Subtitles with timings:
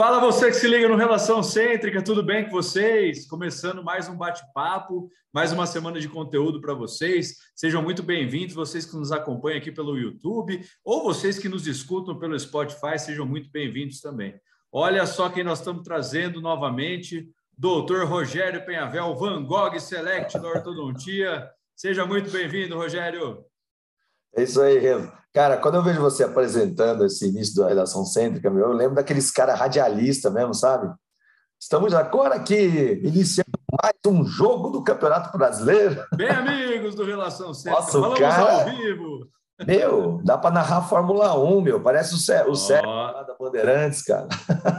[0.00, 3.28] Fala você que se liga no Relação Cêntrica, tudo bem com vocês?
[3.28, 7.36] Começando mais um bate-papo, mais uma semana de conteúdo para vocês.
[7.54, 12.18] Sejam muito bem-vindos, vocês que nos acompanham aqui pelo YouTube ou vocês que nos escutam
[12.18, 14.40] pelo Spotify, sejam muito bem-vindos também.
[14.72, 17.28] Olha só quem nós estamos trazendo novamente,
[17.58, 21.46] doutor Rogério Penhavel, Van Gogh Select da Ortodontia.
[21.76, 23.44] Seja muito bem-vindo, Rogério.
[24.34, 25.19] É isso aí, Renzo.
[25.32, 29.30] Cara, quando eu vejo você apresentando esse início da redação cêntrica, meu, eu lembro daqueles
[29.30, 30.92] caras radialistas mesmo, sabe?
[31.60, 36.04] Estamos agora aqui iniciando mais um jogo do Campeonato Brasileiro.
[36.16, 38.62] Bem, amigos do Relação Cêntrica, Nossa, falamos cara...
[38.62, 39.28] ao vivo.
[39.64, 41.80] Meu, dá para narrar Fórmula 1, meu.
[41.80, 42.54] Parece o, Sé o oh.
[42.56, 44.26] Sérgio lá da Bandeirantes, cara.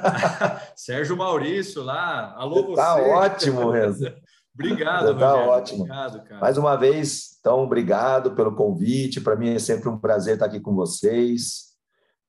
[0.76, 2.34] Sérgio Maurício lá.
[2.36, 2.82] Alô, você.
[2.82, 4.12] Tá ótimo, Renzo.
[4.54, 5.50] Obrigado, Tá Rogério.
[5.52, 5.84] ótimo.
[5.84, 6.42] Obrigado, cara.
[6.42, 9.22] Mais uma vez, então, obrigado pelo convite.
[9.22, 11.72] Para mim é sempre um prazer estar aqui com vocês,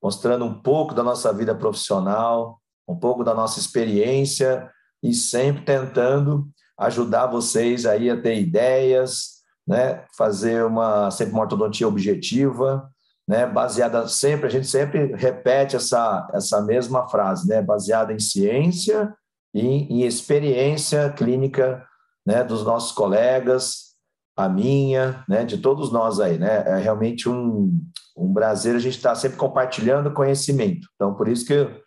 [0.03, 4.70] mostrando um pouco da nossa vida profissional, um pouco da nossa experiência
[5.03, 6.48] e sempre tentando
[6.79, 10.05] ajudar vocês aí a ter ideias, né?
[10.17, 12.89] Fazer uma sempre uma ortodontia objetiva,
[13.29, 13.47] né?
[13.47, 17.61] Baseada sempre a gente sempre repete essa essa mesma frase, né?
[17.62, 19.14] Baseada em ciência
[19.55, 21.86] e em experiência clínica
[22.27, 23.92] né, dos nossos colegas,
[24.37, 26.64] a minha, né, de todos nós aí, né?
[26.67, 27.79] É realmente um,
[28.17, 30.89] um prazer a gente estar tá sempre compartilhando conhecimento.
[30.95, 31.83] Então, por isso que eu,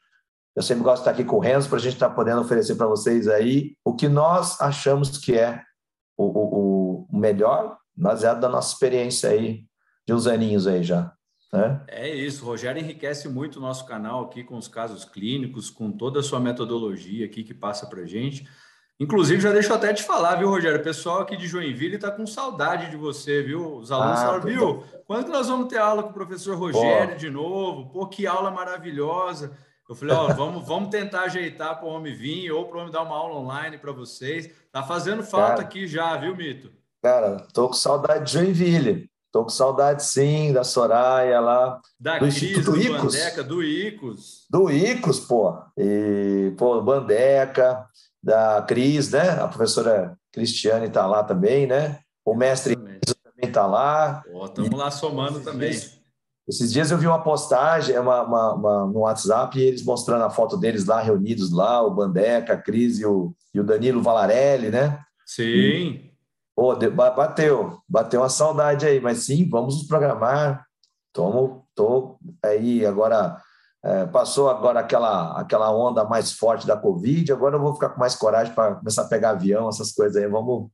[0.56, 2.42] eu sempre gosto de estar aqui com o Renzo para a gente estar tá podendo
[2.42, 5.62] oferecer para vocês aí o que nós achamos que é
[6.18, 9.66] o, o, o melhor, baseado na nossa experiência aí
[10.08, 11.14] de uns aninhos aí já.
[11.52, 11.82] Né?
[11.88, 15.92] É isso, o Rogério enriquece muito o nosso canal aqui com os casos clínicos, com
[15.92, 18.48] toda a sua metodologia aqui que passa para a gente.
[19.00, 20.80] Inclusive, já deixo até te falar, viu, Rogério?
[20.80, 23.78] O pessoal aqui de Joinville está com saudade de você, viu?
[23.78, 24.84] Os alunos Ah, falaram, tô- viu?
[25.06, 27.18] Quando que nós vamos ter aula com o professor Rogério Pô.
[27.18, 27.90] de novo?
[27.92, 29.52] Pô, que aula maravilhosa.
[29.88, 32.92] Eu falei, ó, vamos, vamos tentar ajeitar para o homem vir ou para o homem
[32.92, 34.50] dar uma aula online para vocês.
[34.72, 35.62] Tá fazendo falta Cara.
[35.64, 36.72] aqui já, viu, Mito?
[37.04, 39.10] Cara, tô com saudade de Joinville.
[39.32, 43.14] Tô com saudade, sim, da Soraya lá, Da Do Cris, Instituto do Icos.
[43.16, 44.46] Bandeca, do Icos.
[44.50, 45.54] do Icos, pô.
[45.78, 47.86] E, pô, Bandeca,
[48.26, 49.30] da Cris, né?
[49.40, 52.00] A professora Cristiane tá lá também, né?
[52.26, 53.16] O mestre Exatamente.
[53.24, 54.24] também tá lá.
[54.46, 55.70] Estamos lá somando também.
[56.48, 60.30] Esses dias eu vi uma postagem uma, uma- uma- no WhatsApp e eles mostrando a
[60.32, 64.70] foto deles lá reunidos lá, o Bandeca, a Cris e o, e o Danilo Valarelli,
[64.72, 65.00] né?
[65.24, 66.10] Sim.
[66.80, 70.66] De- ba- bateu, bateu uma saudade aí, mas sim, vamos nos programar.
[71.14, 73.38] Tomo, tô aí agora.
[73.86, 78.00] É, passou agora aquela, aquela onda mais forte da Covid, agora eu vou ficar com
[78.00, 80.28] mais coragem para começar a pegar avião, essas coisas aí.
[80.28, 80.72] Vamos,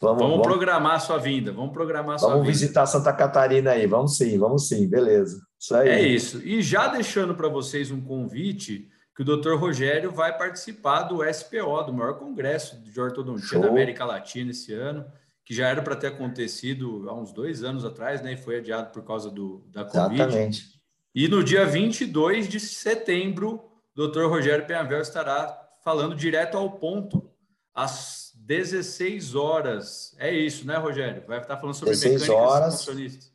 [0.00, 1.52] vamos, Vamos vamos, programar a sua vinda.
[1.52, 2.52] Vamos programar a sua vamos vinda.
[2.52, 3.86] visitar Santa Catarina aí.
[3.86, 5.40] Vamos sim, vamos sim, beleza.
[5.56, 5.88] Isso aí.
[5.88, 6.42] É isso.
[6.44, 9.54] E já deixando para vocês um convite que o Dr.
[9.54, 13.60] Rogério vai participar do SPO, do maior congresso de ortodontia Show.
[13.60, 15.04] da América Latina esse ano,
[15.44, 18.32] que já era para ter acontecido há uns dois anos atrás, né?
[18.32, 20.22] E foi adiado por causa do, da Covid.
[20.22, 20.77] Exatamente.
[21.14, 23.62] E no dia 22 de setembro,
[23.96, 24.26] o Dr.
[24.26, 27.30] Rogério Penhavel estará falando direto ao ponto,
[27.74, 30.14] às 16 horas.
[30.18, 31.24] É isso, né, Rogério?
[31.26, 32.74] Vai estar falando sobre 16 mecânicas horas.
[32.76, 33.32] funcionistas.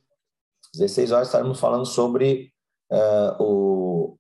[0.76, 2.52] 16 horas estaremos falando sobre
[2.92, 4.18] eh, o,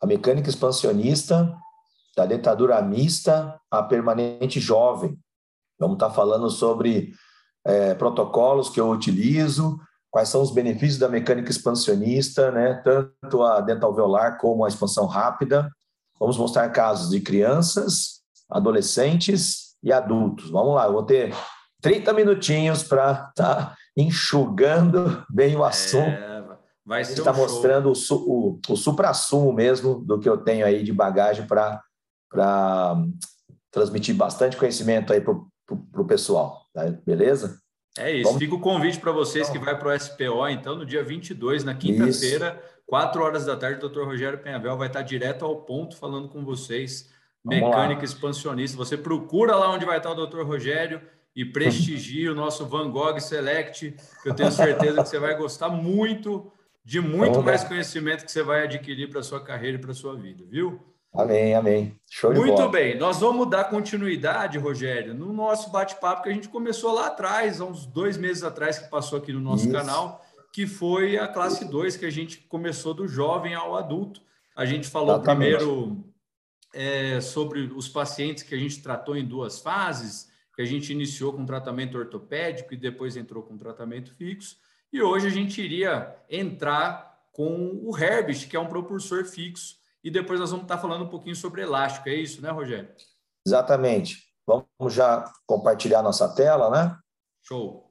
[0.00, 1.56] a mecânica expansionista,
[2.16, 5.18] da dentadura mista à permanente jovem.
[5.78, 7.12] Vamos estar falando sobre
[7.64, 9.80] eh, protocolos que eu utilizo,
[10.14, 12.74] quais são os benefícios da mecânica expansionista, né?
[12.84, 15.68] tanto a dental alveolar como a expansão rápida.
[16.20, 20.50] Vamos mostrar casos de crianças, adolescentes e adultos.
[20.50, 21.34] Vamos lá, eu vou ter
[21.82, 26.06] 30 minutinhos para estar enxugando bem o assunto.
[26.06, 26.44] É,
[26.86, 27.42] vai A ser gente um está show.
[27.42, 31.82] mostrando o, o, o supra-sumo mesmo do que eu tenho aí de bagagem para
[33.72, 36.68] transmitir bastante conhecimento aí para o pessoal.
[36.72, 36.84] tá?
[37.04, 37.58] Beleza?
[37.98, 38.24] É isso.
[38.24, 41.62] Vamos- Fica o convite para vocês que vai para o SPO, então, no dia 22,
[41.64, 44.02] na quinta-feira, 4 horas da tarde, o Dr.
[44.04, 47.10] Rogério Penhavel vai estar direto ao ponto falando com vocês,
[47.44, 48.76] mecânica expansionista.
[48.76, 50.42] Você procura lá onde vai estar o Dr.
[50.42, 51.00] Rogério
[51.36, 55.68] e prestigie o nosso Van Gogh Select, que eu tenho certeza que você vai gostar
[55.68, 56.50] muito
[56.84, 57.68] de muito Vamos mais lá.
[57.68, 60.80] conhecimento que você vai adquirir para sua carreira e para sua vida, viu?
[61.14, 61.96] Amém, amém.
[62.10, 62.70] Show de Muito bola.
[62.70, 67.60] bem, nós vamos dar continuidade, Rogério, no nosso bate-papo que a gente começou lá atrás,
[67.60, 69.72] há uns dois meses atrás, que passou aqui no nosso Isso.
[69.72, 74.20] canal, que foi a classe 2, que a gente começou do jovem ao adulto.
[74.56, 75.56] A gente falou Exatamente.
[75.56, 76.04] primeiro
[76.72, 81.32] é, sobre os pacientes que a gente tratou em duas fases, que a gente iniciou
[81.32, 84.56] com tratamento ortopédico e depois entrou com tratamento fixo.
[84.92, 90.10] E hoje a gente iria entrar com o Herbst, que é um propulsor fixo, e
[90.10, 92.10] depois nós vamos estar falando um pouquinho sobre elástico.
[92.10, 92.94] É isso, né, Rogério?
[93.46, 94.22] Exatamente.
[94.46, 96.98] Vamos já compartilhar nossa tela, né?
[97.42, 97.90] Show.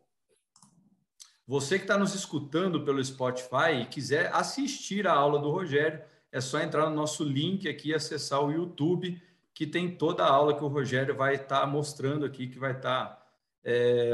[1.47, 6.01] Você que está nos escutando pelo Spotify e quiser assistir a aula do Rogério,
[6.31, 9.21] é só entrar no nosso link aqui e acessar o YouTube,
[9.53, 12.71] que tem toda a aula que o Rogério vai estar tá mostrando aqui, que vai
[12.71, 13.25] estar tá,
[13.63, 14.13] é,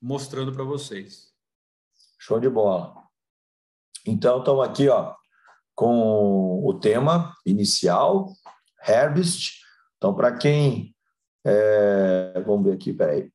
[0.00, 1.34] mostrando para vocês.
[2.18, 3.02] Show de bola.
[4.06, 5.14] Então, estamos aqui ó,
[5.80, 8.34] com o tema inicial,
[8.86, 9.62] Herbst.
[9.96, 10.94] Então, para quem.
[11.42, 13.32] É, vamos ver aqui, peraí.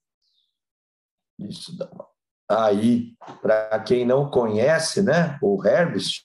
[1.39, 2.07] Isso dá uma
[2.47, 6.24] aí, para quem não conhece, né, o Herbst,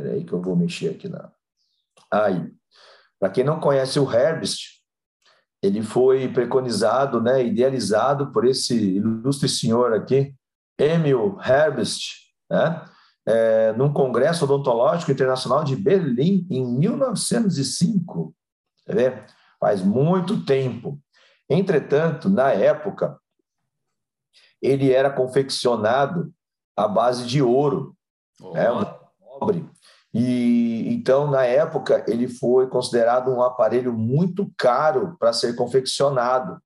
[0.00, 1.32] aí que eu vou mexer aqui na.
[2.10, 2.52] Aí.
[3.20, 4.82] Para quem não conhece o Herbst,
[5.62, 10.34] ele foi preconizado, né, idealizado por esse ilustre senhor aqui,
[10.76, 12.84] Emil Herbst, né,
[13.26, 18.34] é, num congresso odontológico internacional de Berlim em 1905.
[18.76, 19.24] Você vê?
[19.60, 20.98] Faz muito tempo.
[21.48, 23.18] Entretanto, na época,
[24.60, 26.32] ele era confeccionado
[26.76, 27.96] à base de ouro,
[28.40, 28.52] oh.
[28.52, 28.84] né, um
[29.18, 29.68] cobre.
[30.14, 36.60] E então, na época, ele foi considerado um aparelho muito caro para ser confeccionado.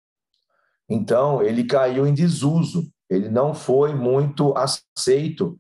[0.89, 2.91] Então, ele caiu em desuso.
[3.09, 5.57] Ele não foi muito aceito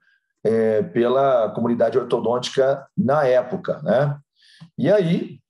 [0.46, 4.16] é, pela comunidade ortodôntica na época, né?
[4.78, 5.40] E aí,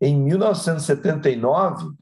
[0.00, 1.92] em 1979,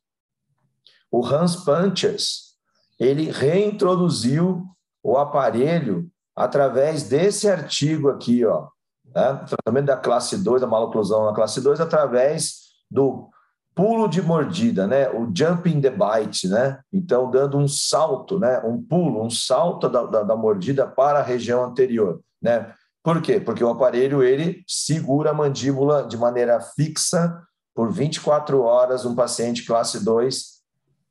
[1.10, 2.50] o Hans Punchers
[2.98, 4.66] ele reintroduziu
[5.02, 8.68] o aparelho através desse artigo aqui, ó,
[9.06, 9.42] né?
[9.48, 13.30] tratamento da classe 2, da maloclusão na classe 2, através do
[13.74, 15.08] pulo de mordida, né?
[15.10, 16.80] O jumping the bite, né?
[16.92, 18.60] Então, dando um salto, né?
[18.64, 22.72] Um pulo, um salto da, da, da, mordida para a região anterior, né?
[23.02, 23.40] Por quê?
[23.40, 27.42] Porque o aparelho, ele segura a mandíbula de maneira fixa
[27.74, 30.60] por 24 horas um paciente classe 2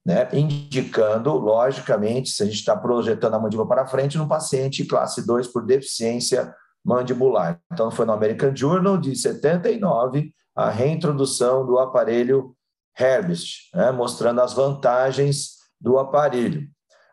[0.06, 5.26] né, indicando, logicamente, se a gente está projetando a mandíbula para frente, no paciente classe
[5.26, 6.54] 2 por deficiência
[6.84, 7.60] mandibular.
[7.72, 12.56] Então, foi no American Journal de 79 a reintrodução do aparelho
[12.98, 16.68] Herbst, né, mostrando as vantagens do aparelho.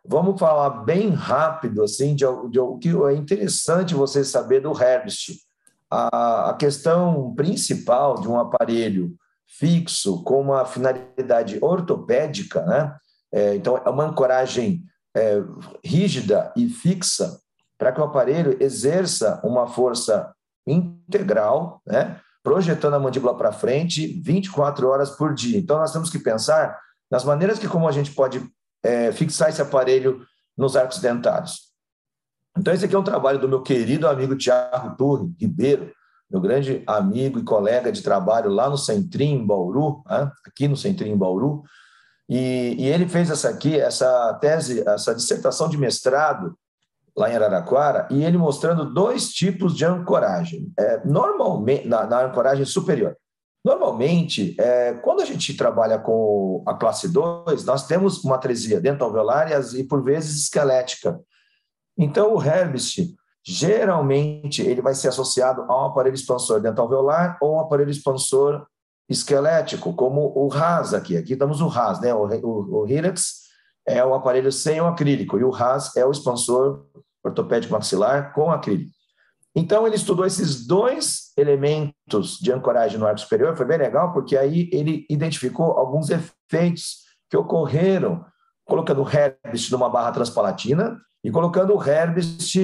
[0.04, 5.36] Vamos falar bem rápido assim de, o que é interessante você saber do Herbst.
[5.90, 9.14] A, a questão principal de um aparelho
[9.46, 12.96] fixo com uma finalidade ortopédica, né?
[13.32, 14.84] É, então, é uma ancoragem
[15.16, 15.42] é,
[15.84, 17.40] rígida e fixa
[17.78, 20.32] para que o aparelho exerça uma força
[20.66, 22.20] integral, né?
[22.46, 25.58] Projetando a mandíbula para frente 24 horas por dia.
[25.58, 26.78] Então, nós temos que pensar
[27.10, 28.40] nas maneiras que como a gente pode
[28.84, 30.25] é, fixar esse aparelho
[30.56, 31.72] nos arcos dentários.
[32.56, 35.90] Então, esse aqui é um trabalho do meu querido amigo Tiago Turri Ribeiro,
[36.31, 40.31] meu grande amigo e colega de trabalho lá no Centrim, em Bauru, né?
[40.46, 41.64] aqui no Centrim, em Bauru,
[42.28, 46.56] e, e, ele fez essa aqui, essa tese, essa dissertação de mestrado
[47.16, 50.70] lá em Araraquara, e ele mostrando dois tipos de ancoragem.
[50.78, 53.16] É, normalmente, na, na, ancoragem superior.
[53.64, 59.50] Normalmente, é, quando a gente trabalha com a classe 2, nós temos uma atresia dental-alveolar
[59.75, 61.18] e, por vezes, esquelética.
[61.99, 67.56] Então, o Herbst, geralmente ele vai ser associado a um aparelho expansor dental veolar ou
[67.56, 68.66] um aparelho expansor
[69.08, 71.16] esquelético, como o RAS aqui.
[71.16, 72.12] Aqui estamos o RAS, né?
[72.12, 72.87] O, o, o
[73.87, 76.85] é o aparelho sem o acrílico e o RAS é o expansor
[77.26, 78.90] ortopédico maxilar com acrílico.
[79.54, 84.37] Então, ele estudou esses dois elementos de ancoragem no arco superior, foi bem legal, porque
[84.37, 88.25] aí ele identificou alguns efeitos que ocorreram
[88.66, 92.54] colocando o Herbst numa barra transpalatina e colocando o Herbst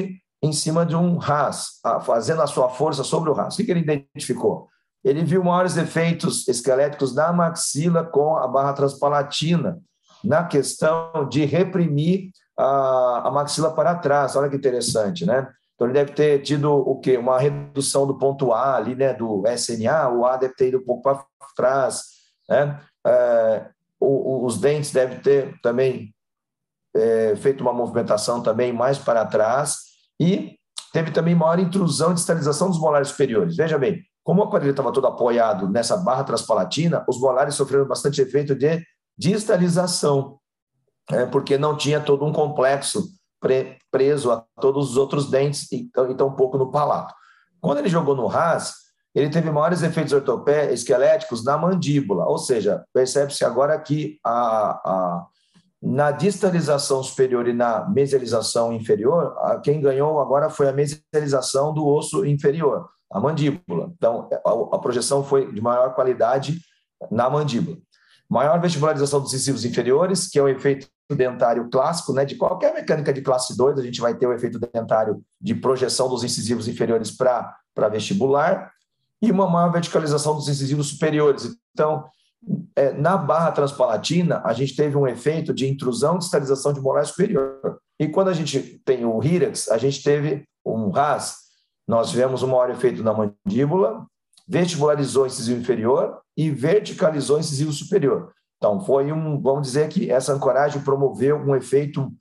[0.43, 3.55] em cima de um RAS, fazendo a sua força sobre o RAS.
[3.55, 4.69] O que ele identificou?
[5.05, 9.81] Ele viu maiores efeitos esqueléticos na maxila com a barra transpalatina,
[10.23, 12.31] na questão de reprimir
[12.63, 14.37] a, a maxila para trás.
[14.37, 15.49] Olha que interessante, né?
[15.75, 17.17] Então, ele deve ter tido o quê?
[17.17, 19.13] Uma redução do ponto A ali, né?
[19.13, 21.25] Do SNA, o A deve ter ido um pouco para
[21.57, 22.05] trás,
[22.49, 22.81] né?
[23.05, 23.67] É,
[23.99, 26.15] o, os dentes devem ter também
[26.95, 29.79] é, feito uma movimentação também mais para trás,
[30.21, 30.57] e
[30.93, 33.57] teve também maior intrusão de estalização dos molares superiores.
[33.57, 38.21] Veja bem, como o aparelho estava todo apoiado nessa barra transpalatina, os molares sofreram bastante
[38.21, 38.85] efeito de
[39.19, 40.39] distalização,
[41.11, 43.09] é, porque não tinha todo um complexo
[43.41, 47.15] pre, preso a todos os outros dentes e, e tão pouco no palato.
[47.61, 48.75] Quando ele jogou no RAS,
[49.15, 55.27] ele teve maiores efeitos ortopé esqueléticos na mandíbula, ou seja, percebe-se agora que a, a,
[55.83, 62.25] na distalização superior e na mesialização inferior, quem ganhou agora foi a mesialização do osso
[62.25, 62.89] inferior.
[63.13, 63.93] a mandíbula.
[63.97, 66.59] Então, a, a projeção foi de maior qualidade
[67.11, 67.77] na mandíbula.
[68.33, 72.25] Maior vestibularização dos incisivos inferiores, que é o efeito dentário clássico, né?
[72.25, 76.09] De qualquer mecânica de classe 2, a gente vai ter o efeito dentário de projeção
[76.09, 78.73] dos incisivos inferiores para vestibular
[79.21, 81.55] e uma maior verticalização dos incisivos superiores.
[81.75, 82.07] Então,
[82.75, 87.05] é, na barra transpalatina, a gente teve um efeito de intrusão de estabilização de molar
[87.05, 87.79] superior.
[88.01, 91.37] E quando a gente tem o Hirax, a gente teve um RAS,
[91.87, 94.07] nós tivemos um maior efeito na mandíbula,
[94.49, 98.33] vestibularizou o incisivo inferior e verticalizou o incisivo superior.
[98.57, 102.13] Então, foi um, vamos dizer que essa ancoragem promoveu um efeito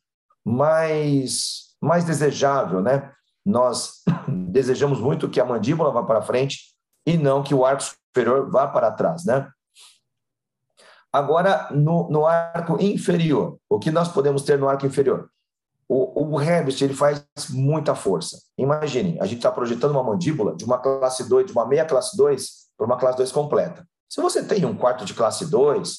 [0.44, 3.12] mais, mais desejável, né?
[3.46, 4.02] Nós
[4.50, 6.74] desejamos muito que a mandíbula vá para frente
[7.06, 9.48] e não que o arco superior vá para trás, né?
[11.14, 15.30] Agora, no, no arco inferior, o que nós podemos ter no arco inferior?
[15.94, 18.38] O, o Herbst, ele faz muita força.
[18.58, 22.16] Imaginem, a gente está projetando uma mandíbula de uma classe 2, de uma meia classe
[22.16, 23.86] 2 para uma classe 2 completa.
[24.10, 25.98] Se você tem um quarto de classe 2,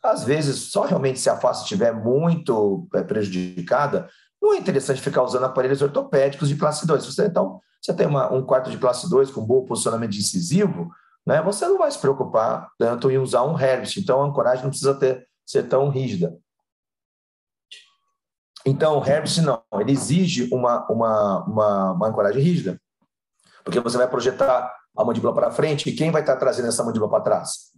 [0.00, 4.08] às vezes só realmente se a face estiver muito é, prejudicada,
[4.40, 7.04] não é interessante ficar usando aparelhos ortopédicos de classe 2.
[7.04, 10.88] Você, então, você tem uma, um quarto de classe 2 com bom posicionamento incisivo,
[11.26, 13.96] né, você não vai se preocupar tanto em usar um Herbst.
[13.96, 16.32] Então, a ancoragem não precisa ter, ser tão rígida.
[18.66, 22.80] Então, o Herbst não, ele exige uma, uma, uma, uma ancoragem rígida,
[23.62, 27.08] porque você vai projetar a mandíbula para frente, e quem vai estar trazendo essa mandíbula
[27.08, 27.70] para trás?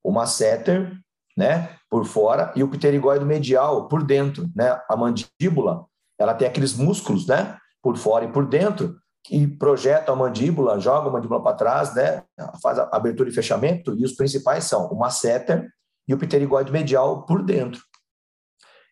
[0.00, 0.92] O masseter,
[1.36, 4.80] né, por fora, e o pterigóide medial por dentro, né?
[4.88, 10.18] A mandíbula, ela tem aqueles músculos, né, por fora e por dentro, que projetam a
[10.18, 12.22] mandíbula, jogam a mandíbula para trás, né,
[12.62, 15.68] faz abertura e fechamento, e os principais são o masseter
[16.06, 17.87] e o pterigóide medial por dentro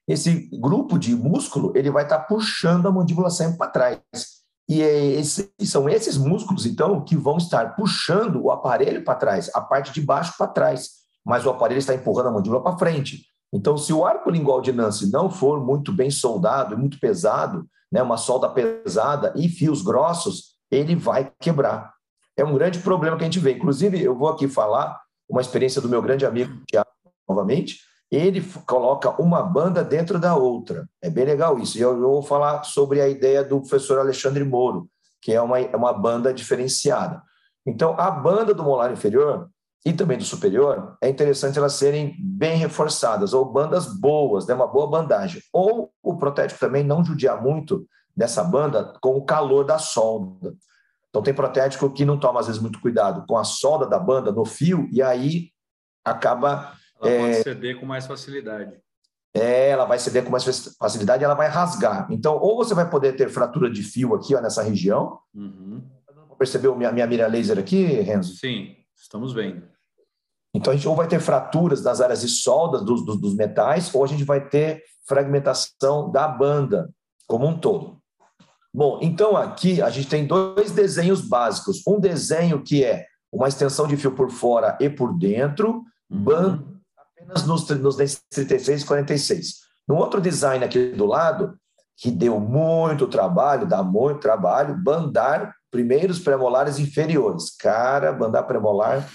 [0.07, 4.01] esse grupo de músculo ele vai estar tá puxando a mandíbula sempre para trás.
[4.69, 9.51] E é esse, são esses músculos, então, que vão estar puxando o aparelho para trás,
[9.55, 10.89] a parte de baixo para trás,
[11.25, 13.27] mas o aparelho está empurrando a mandíbula para frente.
[13.53, 18.03] Então, se o arco lingual de Nance não for muito bem soldado, muito pesado, né,
[18.03, 21.93] uma solda pesada e fios grossos, ele vai quebrar.
[22.37, 23.53] É um grande problema que a gente vê.
[23.53, 26.91] Inclusive, eu vou aqui falar uma experiência do meu grande amigo Tiago,
[27.29, 27.79] novamente,
[28.11, 30.89] ele coloca uma banda dentro da outra.
[31.03, 31.77] É bem legal isso.
[31.77, 34.89] E eu, vou falar sobre a ideia do professor Alexandre Moro,
[35.21, 37.23] que é uma, é uma banda diferenciada.
[37.67, 39.49] Então, a banda do molar inferior
[39.87, 44.53] e também do superior, é interessante elas serem bem reforçadas, ou bandas boas, né?
[44.53, 45.41] uma boa bandagem.
[45.53, 47.87] Ou o protético também não judiar muito
[48.17, 50.55] dessa banda com o calor da solda.
[51.09, 54.33] Então, tem protético que não toma, às vezes, muito cuidado com a solda da banda
[54.33, 55.51] no fio, e aí
[56.05, 58.73] acaba ela é, pode ceder com mais facilidade.
[59.35, 60.45] É, ela vai ceder com mais
[60.79, 62.07] facilidade, ela vai rasgar.
[62.11, 65.19] Então, ou você vai poder ter fratura de fio aqui, ó, nessa região.
[65.35, 65.83] Uhum.
[66.39, 68.37] Percebeu minha, minha mira laser aqui, Renzo?
[68.37, 69.63] Sim, estamos vendo.
[70.55, 73.95] Então, a gente ou vai ter fraturas nas áreas de solda dos, dos, dos metais,
[73.95, 76.91] ou a gente vai ter fragmentação da banda
[77.27, 77.99] como um todo.
[78.73, 81.83] Bom, então aqui a gente tem dois desenhos básicos.
[81.87, 86.23] Um desenho que é uma extensão de fio por fora e por dentro, uhum.
[86.23, 86.76] banda
[87.27, 87.97] apenas nos, nos
[88.31, 89.55] 36 e 46.
[89.89, 91.59] No outro design aqui do lado,
[91.97, 97.57] que deu muito trabalho, dá muito trabalho, bandar primeiros premolares inferiores.
[97.57, 99.09] Cara, bandar premolar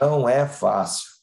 [0.00, 1.14] não é fácil.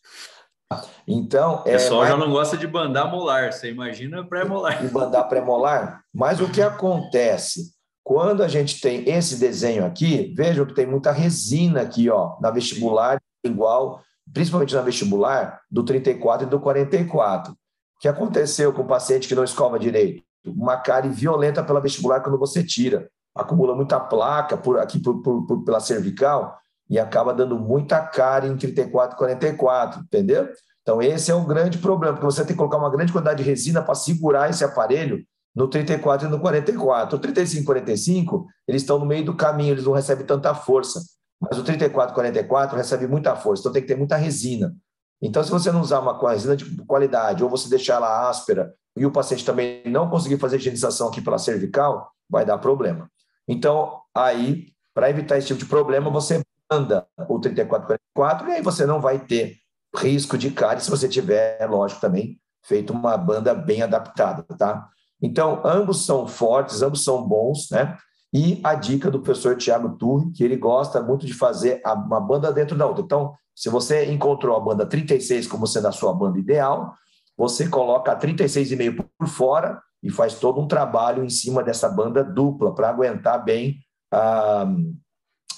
[1.05, 2.19] Então, o pessoal é mais...
[2.19, 4.83] já não gosta de bandar molar, você imagina pré-molar.
[4.83, 6.01] E bandar pré-molar.
[6.13, 7.73] Mas o que acontece?
[8.03, 12.50] Quando a gente tem esse desenho aqui, vejam que tem muita resina aqui, ó, na
[12.50, 14.01] vestibular, igual
[14.34, 17.54] principalmente na vestibular, do 34 e do 44.
[17.54, 17.56] O
[18.00, 20.24] que aconteceu com o paciente que não escova direito?
[20.46, 23.10] Uma cárie violenta pela vestibular quando você tira.
[23.36, 26.58] Acumula muita placa por aqui por, por, por, pela cervical
[26.90, 30.50] e acaba dando muita cárie em 34 e 44, entendeu?
[30.82, 33.50] Então, esse é um grande problema, porque você tem que colocar uma grande quantidade de
[33.50, 35.24] resina para segurar esse aparelho
[35.56, 37.16] no 34 e no 44.
[37.18, 41.01] O 35 e 45, eles estão no meio do caminho, eles não recebem tanta força.
[41.41, 44.75] Mas o 3444 recebe muita força, então tem que ter muita resina.
[45.21, 49.05] Então, se você não usar uma resina de qualidade ou você deixar ela áspera e
[49.05, 53.10] o paciente também não conseguir fazer higienização aqui pela cervical, vai dar problema.
[53.48, 58.86] Então, aí, para evitar esse tipo de problema, você manda o 3444 e aí você
[58.86, 59.57] não vai ter
[59.95, 64.88] risco de cárie se você tiver, lógico, também feito uma banda bem adaptada, tá?
[65.21, 67.98] Então, ambos são fortes, ambos são bons, né?
[68.33, 72.51] E a dica do professor Tiago Turri, que ele gosta muito de fazer uma banda
[72.51, 73.03] dentro da outra.
[73.03, 76.95] Então, se você encontrou a banda 36 como sendo a sua banda ideal,
[77.38, 82.23] você coloca a 36,5 por fora e faz todo um trabalho em cima dessa banda
[82.23, 83.77] dupla para aguentar bem
[84.11, 84.65] a,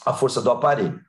[0.05, 0.99] a força do aparelho.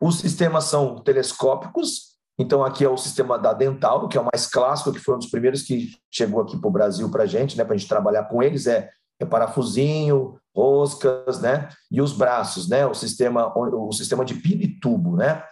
[0.00, 4.46] Os sistemas são telescópicos, então aqui é o sistema da Dental, que é o mais
[4.46, 7.56] clássico, que foi um dos primeiros que chegou aqui para o Brasil para a gente,
[7.56, 8.90] né, para a gente trabalhar com eles, é,
[9.20, 14.80] é parafusinho, roscas, né, e os braços, né, o sistema, o sistema de pino e
[14.80, 15.44] tubo, né.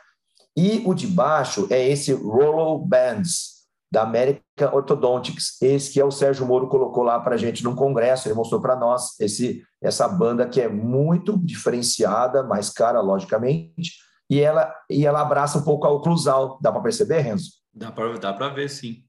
[0.57, 3.59] E o de baixo é esse Rollo Bands,
[3.91, 5.61] da American Orthodontics.
[5.63, 8.61] Esse que é o Sérgio Moro colocou lá para a gente num congresso, ele mostrou
[8.61, 13.93] para nós esse, essa banda que é muito diferenciada, mais cara, logicamente,
[14.31, 16.59] e ela, e ela abraça um pouco a oclusal.
[16.61, 17.53] Dá para perceber, Renzo?
[17.73, 19.05] Dá para dá ver, sim.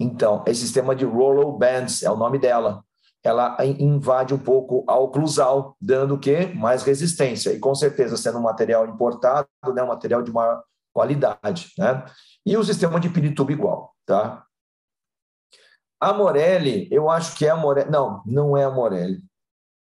[0.00, 2.82] Então, esse sistema de Rollo Bands é o nome dela.
[3.24, 6.46] Ela invade um pouco a oclusal, dando o quê?
[6.46, 7.52] Mais resistência.
[7.52, 10.62] E com certeza, sendo um material importado, né, um material de maior
[10.92, 11.72] qualidade.
[11.78, 12.04] Né?
[12.44, 14.44] E o sistema de Pirituba igual, tá?
[16.00, 17.88] A Morelli, eu acho que é a Morelli.
[17.88, 19.22] Não, não é a Morelli.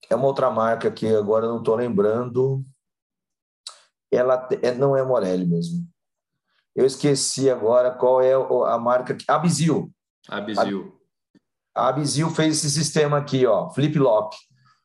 [0.10, 2.62] É uma outra marca que agora não estou lembrando.
[4.12, 5.88] Ela é, não é a Morelli mesmo.
[6.75, 9.15] Eu esqueci agora qual é a marca.
[9.29, 10.99] A Bizil.
[11.79, 11.83] A Bizil.
[11.83, 14.36] A, a Bizil fez esse sistema aqui, ó, flip lock.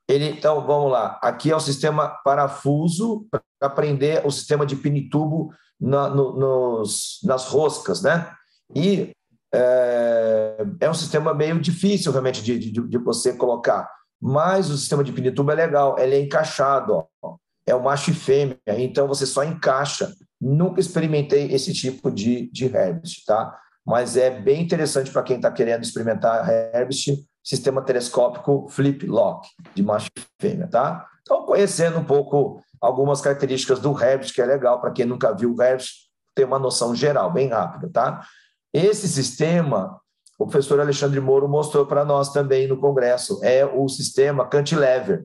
[0.09, 1.19] Ele, então, vamos lá.
[1.23, 3.27] Aqui é o sistema parafuso
[3.59, 8.31] para prender o sistema de pinitubo na, no, nos, nas roscas, né?
[8.75, 9.13] E
[9.55, 13.89] é, é, um sistema meio difícil realmente de, de, de, você colocar,
[14.21, 17.37] mas o sistema de pinituba é legal, ele é encaixado, ó,
[17.67, 20.13] é o macho e fêmea, então você só encaixa.
[20.41, 23.57] Nunca experimentei esse tipo de, de Herbst, tá?
[23.87, 29.83] Mas é bem interessante para quem está querendo experimentar Herbst, sistema telescópico flip lock de
[29.83, 31.07] macho e fêmea, tá?
[31.23, 35.53] Então, conhecendo um pouco algumas características do Revit, que é legal para quem nunca viu
[35.53, 35.91] o Revit,
[36.35, 38.27] ter uma noção geral, bem rápida, tá?
[38.73, 40.01] Esse sistema,
[40.39, 45.25] o professor Alexandre Moro mostrou para nós também no congresso, é o sistema cantilever.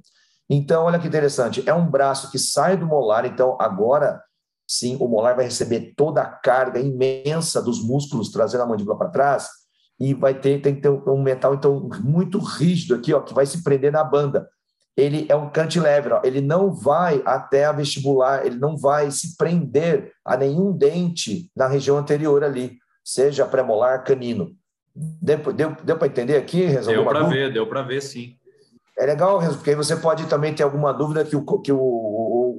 [0.49, 4.21] Então, olha que interessante, é um braço que sai do molar, então agora
[4.69, 9.09] sim, o molar vai receber toda a carga imensa dos músculos trazendo a mandíbula para
[9.09, 9.49] trás
[9.99, 13.45] e vai ter tem que ter um metal então muito rígido aqui, ó, que vai
[13.45, 14.47] se prender na banda
[14.99, 16.21] ele é um cantilever, ó.
[16.23, 21.67] ele não vai até a vestibular, ele não vai se prender a nenhum dente na
[21.67, 24.51] região anterior ali, seja premolar, canino.
[24.93, 26.63] Deu, deu, deu para entender aqui?
[26.65, 28.35] Resolveu deu para ver, deu para ver sim.
[28.97, 31.77] É legal, porque aí você pode também ter alguma dúvida que o, que o,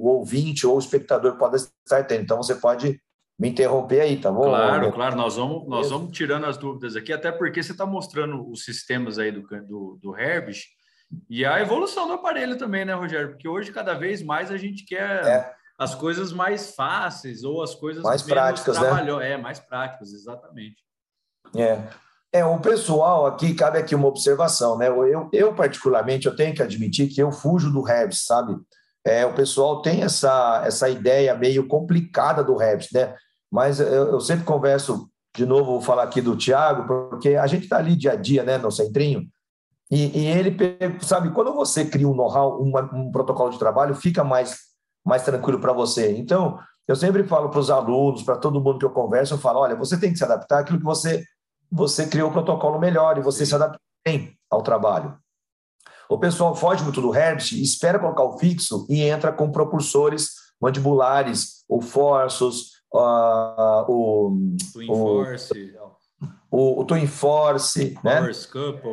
[0.01, 2.23] o, ouvinte ou o espectador pode estar tendo.
[2.23, 2.99] Então você pode
[3.39, 4.43] me interromper aí, tá bom?
[4.43, 8.47] Claro, claro, nós vamos, nós vamos tirando as dúvidas aqui, até porque você está mostrando
[8.49, 10.67] os sistemas aí do, do, do Herbst,
[11.29, 13.29] e a evolução do aparelho também, né, Rogério?
[13.29, 15.53] Porque hoje, cada vez mais, a gente quer é.
[15.77, 19.31] as coisas mais fáceis ou as coisas mais práticas, né?
[19.31, 20.77] É, mais práticas, exatamente.
[21.55, 21.81] É.
[22.33, 24.87] É, o pessoal aqui, cabe aqui uma observação, né?
[24.87, 28.55] Eu, eu particularmente, eu tenho que admitir que eu fujo do Rebs, sabe?
[29.05, 33.15] É, o pessoal tem essa, essa ideia meio complicada do Rebs, né?
[33.51, 37.63] Mas eu, eu sempre converso, de novo, vou falar aqui do Thiago, porque a gente
[37.63, 39.27] está ali dia a dia, né, no centrinho,
[39.91, 40.55] e, e ele,
[41.01, 44.57] sabe, quando você cria um know-how, um, um, protocolo de trabalho, fica mais,
[45.05, 46.17] mais tranquilo para você.
[46.17, 49.59] Então, eu sempre falo para os alunos, para todo mundo que eu converso, eu falo,
[49.59, 51.25] olha, você tem que se adaptar àquilo que você,
[51.69, 55.17] você criou o protocolo melhor e você se adapta bem ao trabalho.
[56.11, 61.63] O pessoal foge muito do Herbst, espera colocar o fixo e entra com propulsores mandibulares,
[61.69, 64.37] ou forços, uh, o,
[64.73, 65.73] Twin o, Force.
[66.51, 68.23] O, o Twin Force, né?
[68.23, 68.91] Force Couple.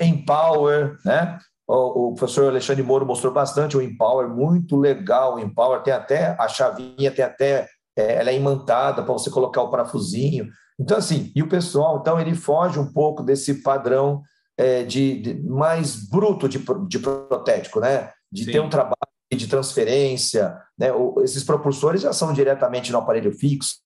[0.00, 1.38] Empower, né?
[1.68, 6.34] O, o, professor Alexandre Moro mostrou bastante o Empower, muito legal o Empower, tem até
[6.36, 10.48] a chavinha, tem até, é, ela é imantada para você colocar o parafusinho.
[10.80, 14.24] Então, assim, e o pessoal, então, ele foge um pouco desse padrão
[14.56, 18.10] é, de, de, mais bruto de, de protético, né?
[18.30, 18.52] De Sim.
[18.52, 18.96] ter um trabalho
[19.32, 20.92] de transferência, né?
[20.92, 23.78] O, esses propulsores já são diretamente no aparelho fixo,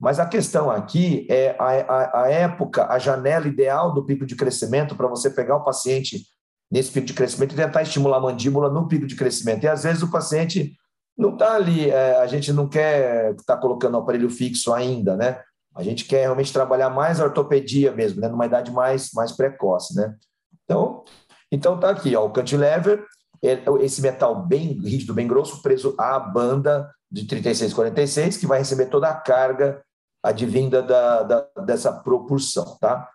[0.00, 4.36] mas a questão aqui é a, a, a época, a janela ideal do pico de
[4.36, 6.24] crescimento para você pegar o paciente
[6.70, 9.64] nesse pico de crescimento e tentar estimular a mandíbula no pico de crescimento.
[9.64, 10.74] E às vezes o paciente
[11.16, 15.16] não está ali, é, a gente não quer estar tá colocando o aparelho fixo ainda,
[15.16, 15.40] né?
[15.76, 18.28] A gente quer realmente trabalhar mais a ortopedia mesmo, né?
[18.28, 20.16] numa idade mais, mais precoce, né?
[20.64, 21.04] Então,
[21.52, 23.04] então tá aqui, ó, o cantilever,
[23.44, 28.86] é, esse metal bem rígido, bem grosso, preso à banda de 3646, que vai receber
[28.86, 29.82] toda a carga
[30.22, 32.76] advinda da, da, dessa propulsão.
[32.80, 33.08] Tá?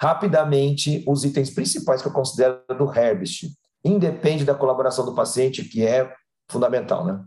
[0.00, 3.50] Rapidamente, os itens principais que eu considero do Herbst,
[3.84, 6.12] independe da colaboração do paciente, que é
[6.48, 7.04] fundamental.
[7.04, 7.24] Né?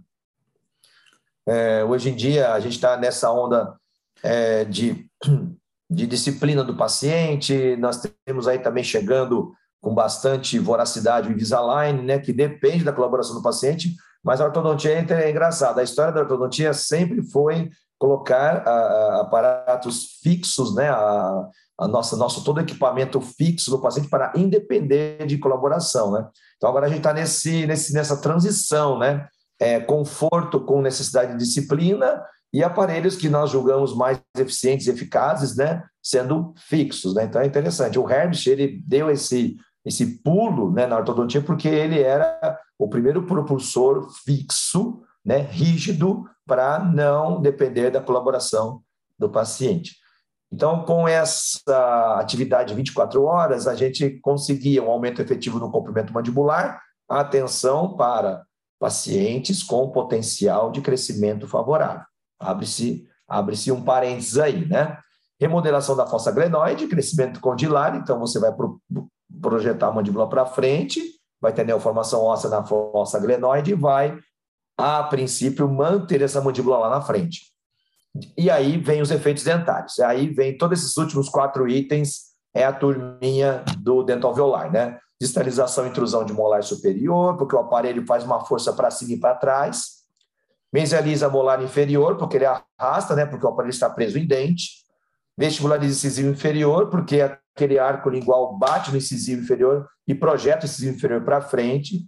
[1.46, 3.80] É, hoje em dia, a gente está nessa onda
[4.24, 5.08] é, de,
[5.90, 12.20] de disciplina do paciente, nós temos aí também chegando com bastante voracidade o Invisalign, né,
[12.20, 15.82] que depende da colaboração do paciente, Mas a ortodontia é engraçada.
[15.82, 20.90] A história da ortodontia sempre foi colocar a, a, aparatos fixos, né?
[20.90, 26.28] A, a nossa, nosso todo equipamento fixo do paciente para independer de colaboração, né?
[26.58, 29.28] Então agora a gente está nesse, nesse, nessa transição, né?
[29.60, 35.56] É, conforto com necessidade de disciplina e aparelhos que nós julgamos mais eficientes e eficazes,
[35.56, 35.84] né?
[36.04, 37.24] Sendo fixos, né?
[37.24, 37.98] Então é interessante.
[37.98, 43.26] O Herbst, ele deu esse esse pulo né, na ortodontia porque ele era o primeiro
[43.26, 48.82] propulsor fixo, né, rígido, para não depender da colaboração
[49.18, 49.96] do paciente.
[50.52, 56.82] Então, com essa atividade 24 horas, a gente conseguia um aumento efetivo no comprimento mandibular,
[57.08, 58.44] atenção para
[58.80, 62.04] pacientes com potencial de crescimento favorável.
[62.42, 64.98] Abre-se abre-se um parênteses aí, né?
[65.40, 68.80] Remodelação da fossa glenoide, crescimento condilar, então você vai pro,
[69.42, 71.02] projetar a mandíbula para frente,
[71.40, 74.20] vai ter neoformação óssea na fossa glenoide e vai,
[74.78, 77.52] a princípio, manter essa mandíbula lá na frente.
[78.38, 80.00] E aí vem os efeitos dentários.
[80.00, 85.00] Aí vem todos esses últimos quatro itens, é a turminha do dental alveolar, né?
[85.20, 89.20] Distalização e intrusão de molar superior, porque o aparelho faz uma força para cima e
[89.20, 90.01] para trás.
[90.74, 93.26] Mesializa molar inferior, porque ele arrasta, né?
[93.26, 94.82] Porque o aparelho está preso em dente.
[95.38, 100.96] Vestibulariza incisivo inferior, porque aquele arco lingual bate no incisivo inferior e projeta o incisivo
[100.96, 102.06] inferior para frente.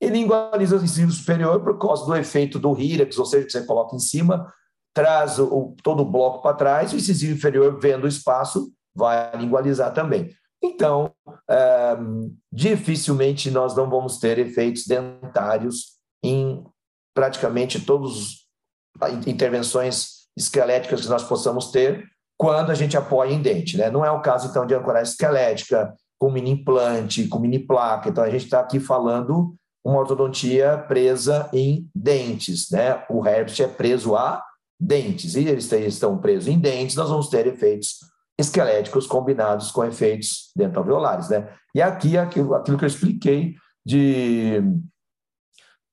[0.00, 3.64] E lingualiza o incisivo superior por causa do efeito do rírex, ou seja, que você
[3.64, 4.52] coloca em cima,
[4.94, 9.92] traz o, todo o bloco para trás, o incisivo inferior, vendo o espaço, vai lingualizar
[9.92, 10.30] também.
[10.62, 11.12] Então,
[11.48, 11.96] é,
[12.50, 16.64] dificilmente nós não vamos ter efeitos dentários em
[17.16, 18.46] praticamente todas
[19.00, 22.04] as intervenções esqueléticas que nós possamos ter
[22.38, 23.78] quando a gente apoia em dente.
[23.78, 23.90] Né?
[23.90, 28.10] Não é o caso, então, de ancoragem esquelética, com mini implante, com mini placa.
[28.10, 32.70] Então, a gente está aqui falando uma ortodontia presa em dentes.
[32.70, 33.02] Né?
[33.08, 34.42] O Herbst é preso a
[34.78, 38.00] dentes, e eles estão presos em dentes, nós vamos ter efeitos
[38.38, 41.48] esqueléticos combinados com efeitos dentalveolares, né?
[41.74, 44.62] E aqui aquilo, aquilo que eu expliquei de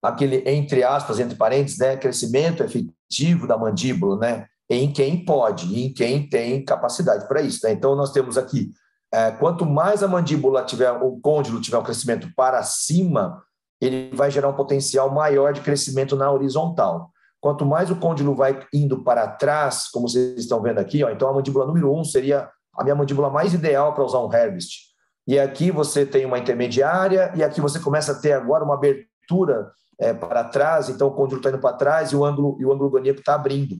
[0.03, 5.93] aquele entre aspas, entre parênteses, né, crescimento efetivo da mandíbula, né, em quem pode, em
[5.93, 7.71] quem tem capacidade para isso, né?
[7.71, 8.71] Então nós temos aqui
[9.13, 13.43] é, quanto mais a mandíbula tiver, o côndilo tiver um crescimento para cima,
[13.79, 17.11] ele vai gerar um potencial maior de crescimento na horizontal.
[17.39, 21.29] Quanto mais o côndilo vai indo para trás, como vocês estão vendo aqui, ó, então
[21.29, 24.93] a mandíbula número um seria a minha mandíbula mais ideal para usar um Herbst.
[25.27, 29.71] E aqui você tem uma intermediária, e aqui você começa a ter agora uma abertura
[29.99, 32.73] é, para trás, então o côndilo está indo para trás e o ângulo, e o
[32.73, 33.75] ângulo goníaco está abrindo.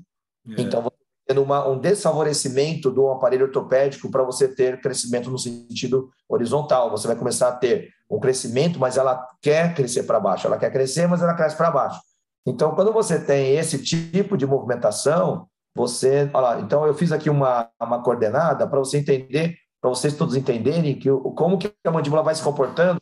[0.47, 0.61] É.
[0.61, 6.09] Então, você tendo uma, um desfavorecimento do aparelho ortopédico para você ter crescimento no sentido
[6.27, 6.91] horizontal.
[6.91, 10.47] Você vai começar a ter um crescimento, mas ela quer crescer para baixo.
[10.47, 11.99] Ela quer crescer, mas ela cresce para baixo.
[12.45, 16.29] Então, quando você tem esse tipo de movimentação, você.
[16.33, 20.35] Olha lá, então, eu fiz aqui uma, uma coordenada para você entender, para vocês todos
[20.35, 22.99] entenderem que, como que a mandíbula vai se comportando.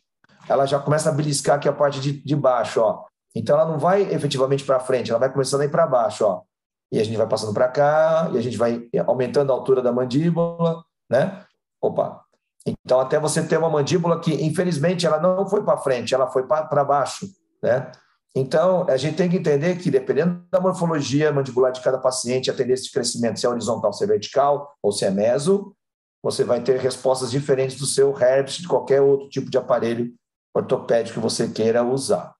[0.48, 3.04] Ela já começa a beliscar aqui a parte de, de baixo, ó.
[3.34, 6.42] Então, ela não vai efetivamente para frente, ela vai começando a ir para baixo, ó.
[6.90, 9.90] E a gente vai passando para cá, e a gente vai aumentando a altura da
[9.90, 11.44] mandíbula, né?
[11.80, 12.22] Opa.
[12.66, 16.46] Então, até você ter uma mandíbula que, infelizmente, ela não foi para frente, ela foi
[16.46, 17.26] para baixo,
[17.62, 17.90] né?
[18.34, 22.54] Então, a gente tem que entender que, dependendo da morfologia mandibular de cada paciente, a
[22.54, 25.74] tendência de crescimento, se é horizontal, se é vertical ou se é meso,
[26.22, 30.14] você vai ter respostas diferentes do seu herpes, de qualquer outro tipo de aparelho
[30.54, 32.34] ortopédico que você queira usar.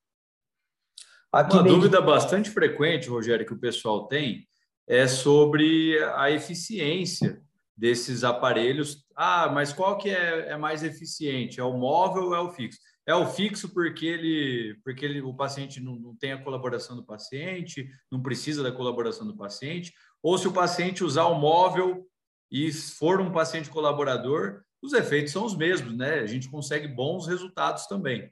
[1.33, 1.72] Aqui Uma nem...
[1.72, 4.46] dúvida bastante frequente, Rogério, que o pessoal tem
[4.87, 7.40] é sobre a eficiência
[7.77, 9.07] desses aparelhos.
[9.16, 11.59] Ah, mas qual que é, é mais eficiente?
[11.59, 12.79] É o móvel ou é o fixo?
[13.07, 17.05] É o fixo porque ele, porque ele, o paciente não, não tem a colaboração do
[17.05, 22.07] paciente, não precisa da colaboração do paciente, ou se o paciente usar o móvel
[22.51, 26.20] e for um paciente colaborador, os efeitos são os mesmos, né?
[26.20, 28.30] A gente consegue bons resultados também.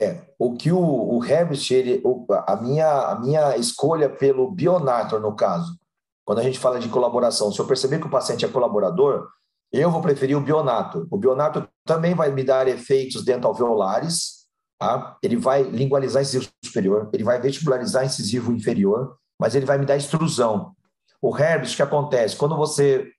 [0.00, 2.02] É, o que o, o ele,
[2.46, 5.78] a, minha, a minha escolha pelo Bionator, no caso,
[6.24, 9.28] quando a gente fala de colaboração, se eu perceber que o paciente é colaborador,
[9.72, 11.06] eu vou preferir o Bionato.
[11.10, 14.46] O Bionato também vai me dar efeitos dentalveolares,
[14.78, 15.16] tá?
[15.22, 19.96] ele vai lingualizar incisivo superior, ele vai vestibularizar incisivo inferior, mas ele vai me dar
[19.96, 20.74] extrusão.
[21.22, 22.36] O Herbst, o que acontece?
[22.36, 23.12] Quando você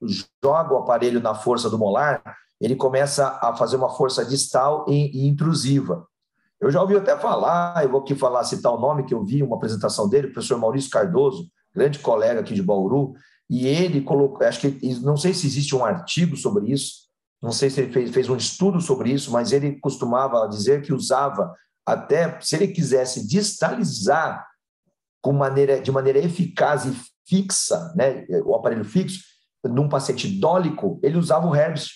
[0.43, 2.21] joga o aparelho na força do molar,
[2.59, 6.05] ele começa a fazer uma força distal e, intrusiva.
[6.59, 9.41] Eu já ouvi até falar, eu vou aqui falar, citar o nome que eu vi,
[9.41, 13.13] uma apresentação dele, o professor Maurício Cardoso, grande colega aqui de Bauru,
[13.49, 17.03] e ele colocou, acho que, não sei se existe um artigo sobre isso,
[17.41, 20.93] não sei se ele fez, fez um estudo sobre isso, mas ele costumava dizer que
[20.93, 21.53] usava
[21.85, 24.45] até se ele quisesse distalizar
[25.21, 26.93] com maneira, de maneira eficaz e
[27.25, 29.21] fixa, né, o aparelho fixo,
[29.63, 31.91] num paciente dólico, ele usava o Herbst,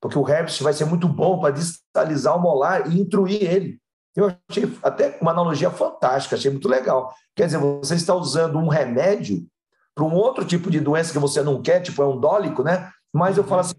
[0.00, 3.80] porque o Herbst vai ser muito bom para distalizar o molar e intruir ele.
[4.16, 7.14] Eu achei até uma analogia fantástica, achei muito legal.
[7.36, 9.46] Quer dizer, você está usando um remédio
[9.94, 12.90] para um outro tipo de doença que você não quer, tipo é um dólico, né?
[13.12, 13.74] Mas eu falo assim,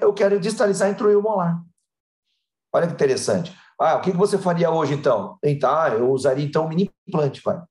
[0.00, 1.62] eu quero distalizar e intruir o molar.
[2.72, 3.56] Olha que interessante.
[3.78, 5.38] Ah, o que você faria hoje, então?
[5.42, 7.62] Então, ah, eu usaria, então, um mini implante, pai.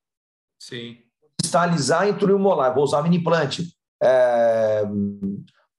[0.59, 0.97] Sim.
[1.43, 2.73] E intruir o molar.
[2.73, 3.75] Vou usar mini implante.
[4.01, 4.83] É,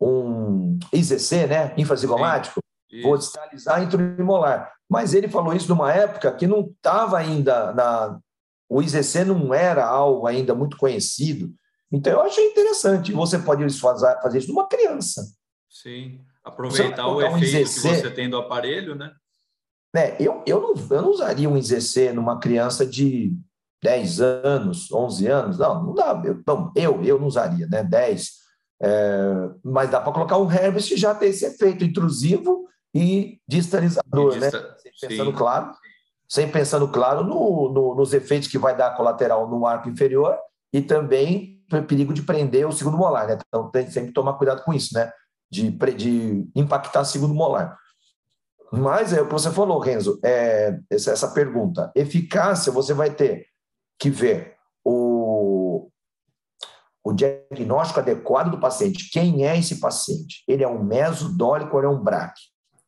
[0.01, 1.75] um IZC, né?
[1.77, 2.61] Infrazigomático.
[3.03, 4.73] Vou distalizar e intruir o molar.
[4.89, 8.19] Mas ele falou isso numa época que não estava ainda na...
[8.69, 11.53] O IZC não era algo ainda muito conhecido.
[11.93, 13.13] Então, eu achei interessante.
[13.13, 15.23] Você pode fazer, fazer isso numa criança.
[15.69, 16.21] Sim.
[16.43, 19.13] Aproveitar o efeito um que você tem do aparelho, né?
[19.95, 20.17] né?
[20.19, 23.33] Eu, eu, não, eu não usaria um IZC numa criança de
[23.83, 25.59] 10 anos, 11 anos.
[25.59, 26.21] Não, não dá.
[26.25, 27.83] Eu, não, eu, eu não usaria, né?
[27.83, 28.41] 10.
[28.83, 34.37] É, mas dá para colocar um Herbst e já ter esse efeito intrusivo e distalizador,
[34.37, 34.61] e dista...
[34.61, 34.75] né?
[34.97, 35.37] Sem pensando Sim.
[35.37, 35.73] claro,
[36.29, 40.37] sem pensando claro no, no, nos efeitos que vai dar colateral no arco inferior
[40.73, 43.39] e também perigo de prender o segundo molar, né?
[43.47, 45.13] Então tem sempre que tomar cuidado com isso, né?
[45.51, 47.77] De, de impactar o segundo molar.
[48.73, 51.91] Mas é o que você falou, Renzo, é, essa pergunta.
[51.95, 53.47] Eficácia, você vai ter
[54.01, 55.89] que ver o,
[57.05, 59.11] o diagnóstico adequado do paciente.
[59.11, 60.43] Quem é esse paciente?
[60.49, 62.35] Ele é um mesodólico ou é um BRAC?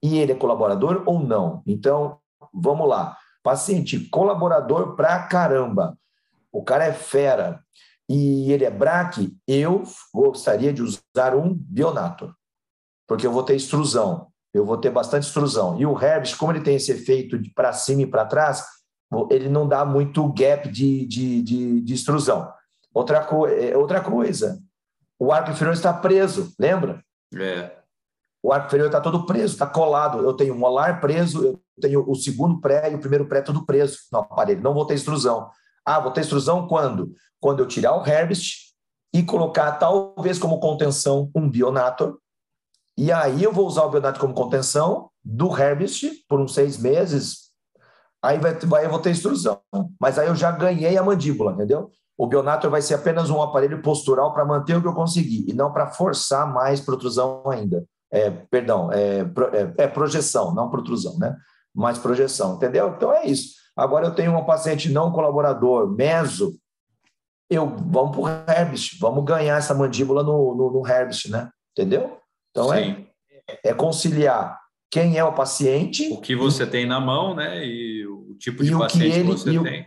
[0.03, 1.63] E ele é colaborador ou não?
[1.67, 2.19] Então,
[2.53, 3.17] vamos lá.
[3.43, 5.97] Paciente colaborador pra caramba.
[6.51, 7.63] O cara é fera
[8.09, 12.35] e ele é BRAC, eu gostaria de usar um Bionator,
[13.07, 15.81] porque eu vou ter extrusão eu vou ter bastante extrusão.
[15.81, 18.65] E o Herbst, como ele tem esse efeito de para cima e para trás,
[19.31, 22.53] ele não dá muito gap de, de, de, de extrusão.
[22.95, 24.61] Outra, co é, outra coisa,
[25.19, 27.03] o arco inferior está preso, lembra?
[27.35, 27.71] É.
[28.43, 30.19] O arco inferior está todo preso, está colado.
[30.19, 33.65] Eu tenho o molar preso, eu tenho o segundo pré e o primeiro pré tudo
[33.65, 34.63] preso no aparelho.
[34.63, 35.49] Não vou ter extrusão.
[35.85, 37.15] Ah, vou ter extrusão quando?
[37.41, 38.73] Quando eu tirar o Herbst
[39.15, 42.19] e colocar, talvez como contenção, um Bionator,
[42.97, 47.52] e aí eu vou usar o Bionat como contenção do Herbst por uns seis meses.
[48.23, 49.61] Aí vai, vai, eu vou ter extrusão.
[50.01, 51.91] Mas aí eu já ganhei a mandíbula, entendeu?
[52.17, 55.53] O Bionator vai ser apenas um aparelho postural para manter o que eu consegui e
[55.53, 57.85] não para forçar mais protrusão ainda.
[58.13, 61.35] É, perdão, é, é, é, projeção, não protrusão, né?
[61.75, 62.95] Mais projeção, entendeu?
[62.97, 63.55] Então é isso.
[63.75, 66.55] Agora eu tenho um paciente não colaborador, meso,
[67.49, 71.51] eu vamos para o Herbst, vamos ganhar essa mandíbula no, no, no Herbst, né?
[71.73, 72.19] Entendeu?
[72.51, 73.05] Então é,
[73.65, 74.62] é conciliar
[74.93, 76.13] quem é o paciente.
[76.13, 77.67] O que você e, tem na mão, né?
[77.67, 79.87] E o tipo de paciente que, ele, que você tem.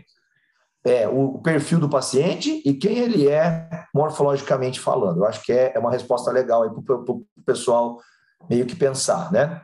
[0.83, 5.17] é, o perfil do paciente e quem ele é morfologicamente falando.
[5.17, 8.01] Eu acho que é, é uma resposta legal aí para o pessoal
[8.49, 9.61] meio que pensar, né?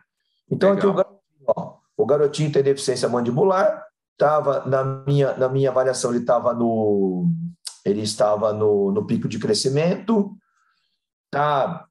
[0.49, 0.77] Então, legal.
[0.77, 6.11] aqui o garotinho, ó, o garotinho tem deficiência mandibular, estava na minha, na minha avaliação,
[6.11, 7.27] ele estava no
[7.83, 10.37] ele estava no, no pico de crescimento,
[11.31, 11.87] tá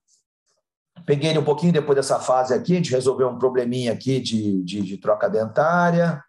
[1.06, 4.62] Peguei ele um pouquinho depois dessa fase aqui, a gente resolveu um probleminha aqui de,
[4.62, 6.22] de, de troca dentária,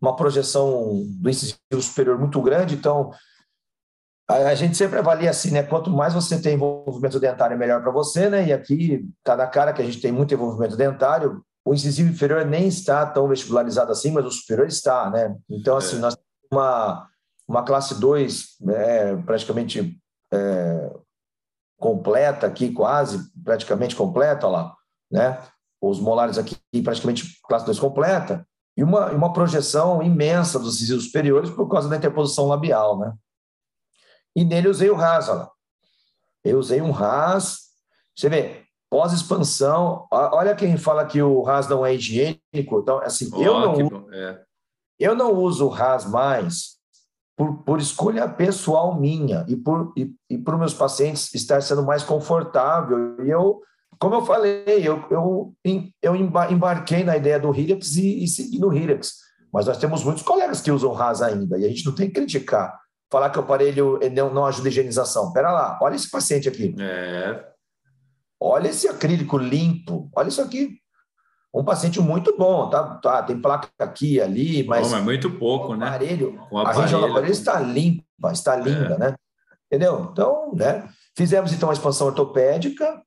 [0.00, 3.10] uma projeção do incisivo superior muito grande, então
[4.28, 5.62] a, gente sempre avalia assim, né?
[5.62, 8.46] Quanto mais você tem envolvimento dentário, melhor para você, né?
[8.46, 11.42] E aqui está na cara que a gente tem muito envolvimento dentário.
[11.64, 15.36] O incisivo inferior nem está tão vestibularizado assim, mas o superior está, né?
[15.48, 15.98] Então, assim, é.
[15.98, 17.06] nós temos uma,
[17.46, 19.98] uma classe 2 é, praticamente
[20.32, 20.90] é,
[21.84, 24.76] completa aqui, quase, praticamente completa, olha lá,
[25.12, 25.42] né?
[25.82, 31.50] Os molares aqui praticamente classe 2 completa, e uma, uma projeção imensa dos incisivos superiores
[31.50, 33.12] por causa da interposição labial, né?
[34.34, 35.50] E nele usei o RAS, olha lá.
[36.42, 37.58] Eu usei um RAS,
[38.16, 42.40] você vê, pós-expansão, olha quem fala que o RAS não é higiênico,
[42.80, 44.42] então, assim, oh, eu, não, é.
[44.98, 46.78] eu não uso o RAS mais
[47.36, 51.82] por, por escolha pessoal minha e por e, e para os meus pacientes estar sendo
[51.82, 53.24] mais confortável.
[53.24, 53.60] E eu,
[53.98, 55.54] como eu falei, eu, eu,
[56.02, 59.24] eu embarquei na ideia do Hirax e, e segui no Hirax.
[59.52, 62.14] Mas nós temos muitos colegas que usam RAS ainda e a gente não tem que
[62.14, 62.76] criticar.
[63.10, 65.32] Falar que o aparelho não, não ajuda a higienização.
[65.32, 66.74] Pera lá, olha esse paciente aqui.
[66.78, 67.44] É.
[68.40, 70.10] Olha esse acrílico limpo.
[70.14, 70.80] Olha isso aqui
[71.54, 72.82] um paciente muito bom, tá?
[72.96, 74.88] tá tem placa aqui ali, mas.
[74.88, 75.86] Bom, mas muito pouco, o né?
[75.86, 76.48] aparelho, né?
[76.50, 78.98] O aparelho, a região do aparelho está limpa, está linda, é.
[78.98, 79.14] né?
[79.70, 80.08] Entendeu?
[80.12, 80.88] Então, né?
[81.16, 83.00] Fizemos então a expansão ortopédica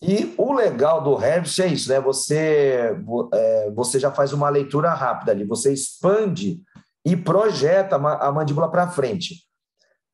[0.00, 2.00] E o legal do Herbst é isso, né?
[2.00, 2.96] Você,
[3.34, 6.62] é, você já faz uma leitura rápida ali, você expande
[7.04, 9.46] e projeta a mandíbula para frente.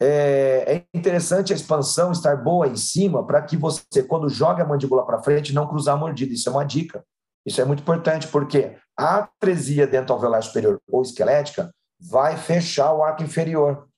[0.00, 4.66] É, é, interessante a expansão estar boa em cima para que você, quando joga a
[4.66, 6.34] mandíbula para frente, não cruzar a mordida.
[6.34, 7.04] Isso é uma dica.
[7.46, 13.22] Isso é muito importante, porque a atresia alveolar superior ou esquelética vai fechar o arco
[13.22, 13.88] inferior.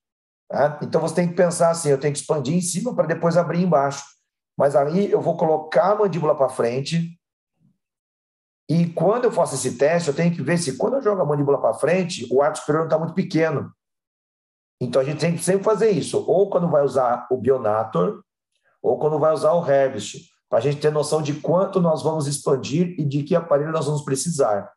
[0.49, 0.79] Tá?
[0.83, 3.63] Então você tem que pensar assim: eu tenho que expandir em cima para depois abrir
[3.63, 4.05] embaixo.
[4.57, 7.19] Mas aí eu vou colocar a mandíbula para frente.
[8.71, 11.25] E quando eu faço esse teste, eu tenho que ver se quando eu jogo a
[11.25, 13.73] mandíbula para frente, o arco superior não está muito pequeno.
[14.81, 18.23] Então a gente tem que sempre fazer isso, ou quando vai usar o Bionator,
[18.83, 22.27] ou quando vai usar o Herbst, para a gente ter noção de quanto nós vamos
[22.27, 24.73] expandir e de que aparelho nós vamos precisar.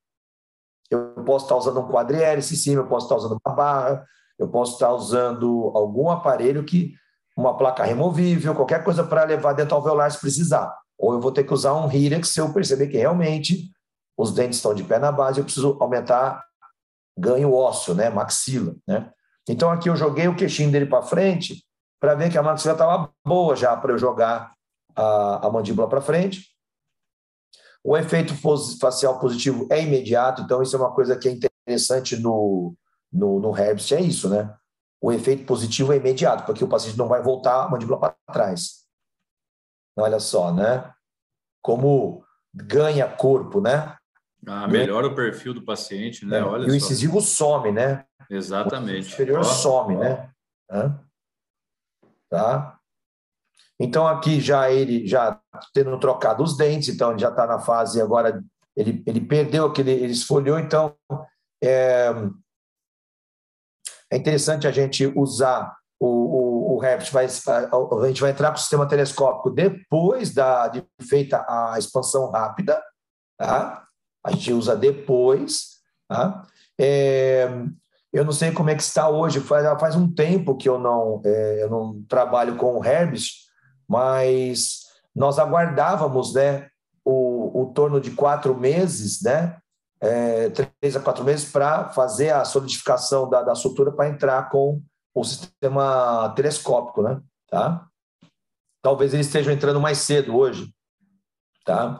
[0.89, 4.05] Eu posso estar usando um quadrihélice em cima, eu posso estar usando uma barra,
[4.37, 6.93] eu posso estar usando algum aparelho que
[7.37, 10.75] uma placa removível, qualquer coisa para levar dentro alveolar se precisar.
[10.97, 13.71] Ou eu vou ter que usar um Hirex se eu perceber que realmente
[14.17, 16.43] os dentes estão de pé na base, eu preciso aumentar
[17.17, 19.11] ganho ósseo, né, maxila, né?
[19.49, 21.63] Então aqui eu joguei o queixinho dele para frente
[21.99, 24.53] para ver que a maxila estava boa já para eu jogar
[24.95, 26.49] a, a mandíbula para frente.
[27.83, 28.33] O efeito
[28.79, 32.75] facial positivo é imediato, então isso é uma coisa que é interessante no,
[33.11, 34.55] no, no Herbst, é isso, né?
[35.01, 38.85] O efeito positivo é imediato, porque o paciente não vai voltar a mandíbula para trás.
[39.97, 40.91] Olha só, né?
[41.61, 42.23] Como
[42.53, 43.95] ganha corpo, né?
[44.45, 46.39] Ah, melhora o perfil do paciente, né?
[46.39, 48.05] É, Olha e o incisivo some, né?
[48.31, 49.09] Exatamente.
[49.09, 50.29] O inferior some, né?
[52.29, 52.79] Tá?
[53.77, 55.39] Então aqui já ele já
[55.73, 58.41] tendo trocado os dentes, então ele já está na fase agora
[58.75, 60.95] ele, ele perdeu aquele, ele esfolhou, então
[61.61, 62.09] é,
[64.09, 68.57] é interessante a gente usar o, o, o Revit, vai, a gente vai entrar com
[68.57, 72.81] o sistema telescópico depois da, de feita a expansão rápida,
[73.37, 73.85] tá?
[74.23, 76.47] a gente usa depois, tá?
[76.79, 77.47] É,
[78.13, 81.21] eu não sei como é que está hoje, faz, faz um tempo que eu não,
[81.23, 83.47] é, eu não trabalho com o Herbst,
[83.87, 84.81] mas
[85.15, 86.67] nós aguardávamos né,
[87.05, 89.57] o, o torno de quatro meses, né,
[90.01, 94.81] é, três a quatro meses, para fazer a solidificação da, da sutura para entrar com
[95.13, 97.01] o sistema telescópico.
[97.01, 97.87] Né, tá?
[98.81, 100.73] Talvez eles estejam entrando mais cedo hoje.
[101.63, 101.99] Tá?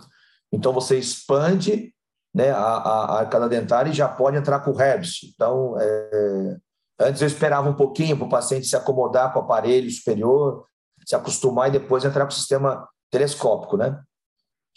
[0.51, 1.93] Então você expande
[2.33, 5.23] né, a, a, arcada dentária e já pode entrar com o Herbst.
[5.33, 6.57] Então, é,
[6.99, 10.65] antes eu esperava um pouquinho para o paciente se acomodar com o aparelho superior,
[11.05, 13.99] se acostumar e depois entrar com o sistema telescópico, né?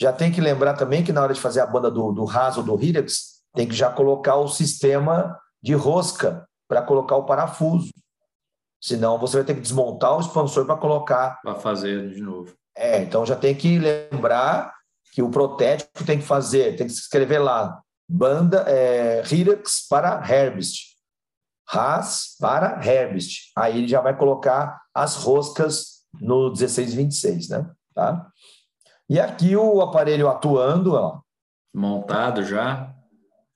[0.01, 2.63] Já tem que lembrar também que na hora de fazer a banda do, do raso
[2.63, 7.91] do Hirex, tem que já colocar o sistema de rosca para colocar o parafuso.
[8.83, 11.41] Senão você vai ter que desmontar o expansor para colocar.
[11.43, 12.53] Para fazer de novo.
[12.77, 14.74] É, então já tem que lembrar
[15.15, 20.97] que o protético tem que fazer, tem que escrever lá, banda é, Hirex para Herbst,
[21.73, 23.53] Haas para Herbst.
[23.57, 27.71] Aí ele já vai colocar as roscas no 1626, né?
[27.95, 28.27] Tá?
[29.09, 31.21] E aqui o aparelho atuando, ó,
[31.73, 32.93] montado já,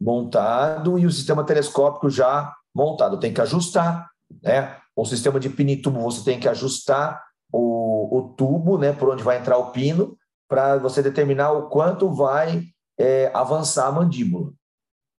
[0.01, 3.19] montado e o sistema telescópico já montado.
[3.19, 4.09] Tem que ajustar,
[4.45, 4.77] né?
[4.95, 7.21] O sistema de pinitubo você tem que ajustar
[7.53, 8.93] o, o tubo, né?
[8.93, 10.17] Por onde vai entrar o pino
[10.49, 12.65] para você determinar o quanto vai
[12.99, 14.53] é, avançar a mandíbula.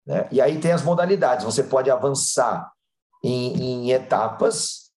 [0.05, 0.27] Né?
[0.31, 1.45] E aí tem as modalidades.
[1.45, 2.71] Você pode avançar
[3.23, 4.91] em, em etapas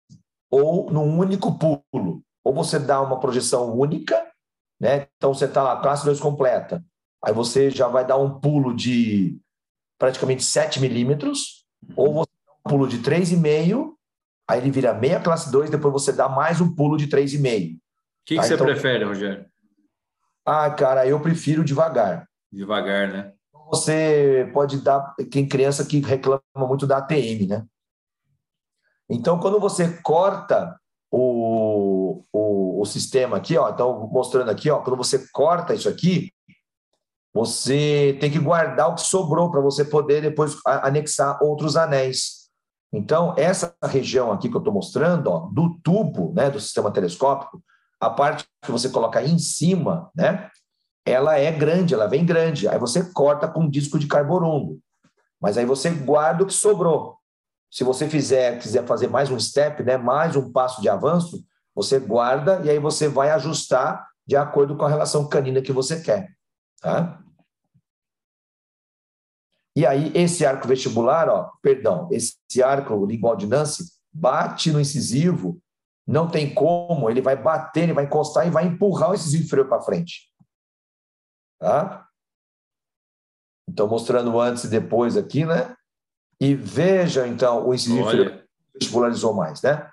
[0.51, 2.23] ou num único pulo.
[2.45, 4.27] Ou você dá uma projeção única,
[4.81, 5.07] né?
[5.17, 6.85] então você está lá, classe 2 completa.
[7.23, 9.39] Aí você já vai dar um pulo de
[9.99, 11.65] praticamente 7 milímetros,
[11.95, 13.93] ou você dá um pulo de 3,5,
[14.49, 17.77] aí ele vira meia classe 2, depois você dá mais um pulo de 3,5.
[17.77, 17.79] O
[18.27, 18.43] que, tá?
[18.43, 19.47] que você então, prefere, Rogério?
[20.45, 22.29] Ah, cara, eu prefiro devagar.
[22.51, 23.33] Devagar, né?
[23.71, 25.15] Você pode dar.
[25.31, 27.65] Tem criança que reclama muito da ATM, né?
[29.09, 30.79] Então, quando você corta
[31.11, 36.33] o, o, o sistema aqui, ó, então mostrando aqui, ó, quando você corta isso aqui,
[37.35, 42.43] você tem que guardar o que sobrou para você poder depois anexar outros anéis.
[42.93, 47.63] Então, essa região aqui que eu estou mostrando, ó, do tubo, né, do sistema telescópico,
[48.03, 50.51] a parte que você coloca aí em cima, né?
[51.07, 52.67] Ela é grande, ela vem grande.
[52.67, 54.81] Aí você corta com um disco de carborungo.
[55.41, 57.17] Mas aí você guarda o que sobrou.
[57.71, 62.01] Se você fizer, quiser fazer mais um step, né, mais um passo de avanço, você
[62.01, 66.29] guarda e aí você vai ajustar de acordo com a relação canina que você quer,
[66.81, 67.21] tá?
[69.77, 75.63] E aí esse arco vestibular, ó, perdão, esse arco lingual de Nancy bate no incisivo
[76.13, 79.67] não tem como, ele vai bater, ele vai encostar e vai empurrar o incisivo inferior
[79.67, 80.31] para frente.
[81.59, 82.07] Tá?
[83.67, 85.75] Então, mostrando antes e depois aqui, né?
[86.39, 88.25] E veja, então, o incisivo Olha.
[88.25, 88.45] inferior
[88.75, 89.91] vestibularizou mais, né?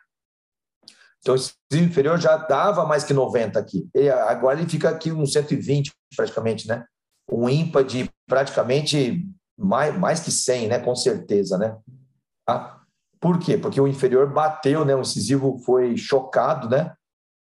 [1.22, 3.90] Então, o incisivo inferior já dava mais que 90 aqui.
[3.96, 6.86] E agora ele fica aqui uns 120, praticamente, né?
[7.32, 9.26] Um ímpar de praticamente
[9.58, 10.80] mais, mais que 100, né?
[10.80, 11.78] Com certeza, né?
[12.46, 12.79] Tá?
[13.20, 13.58] Por quê?
[13.58, 14.96] Porque o inferior bateu, né?
[14.96, 16.94] O incisivo foi chocado, né?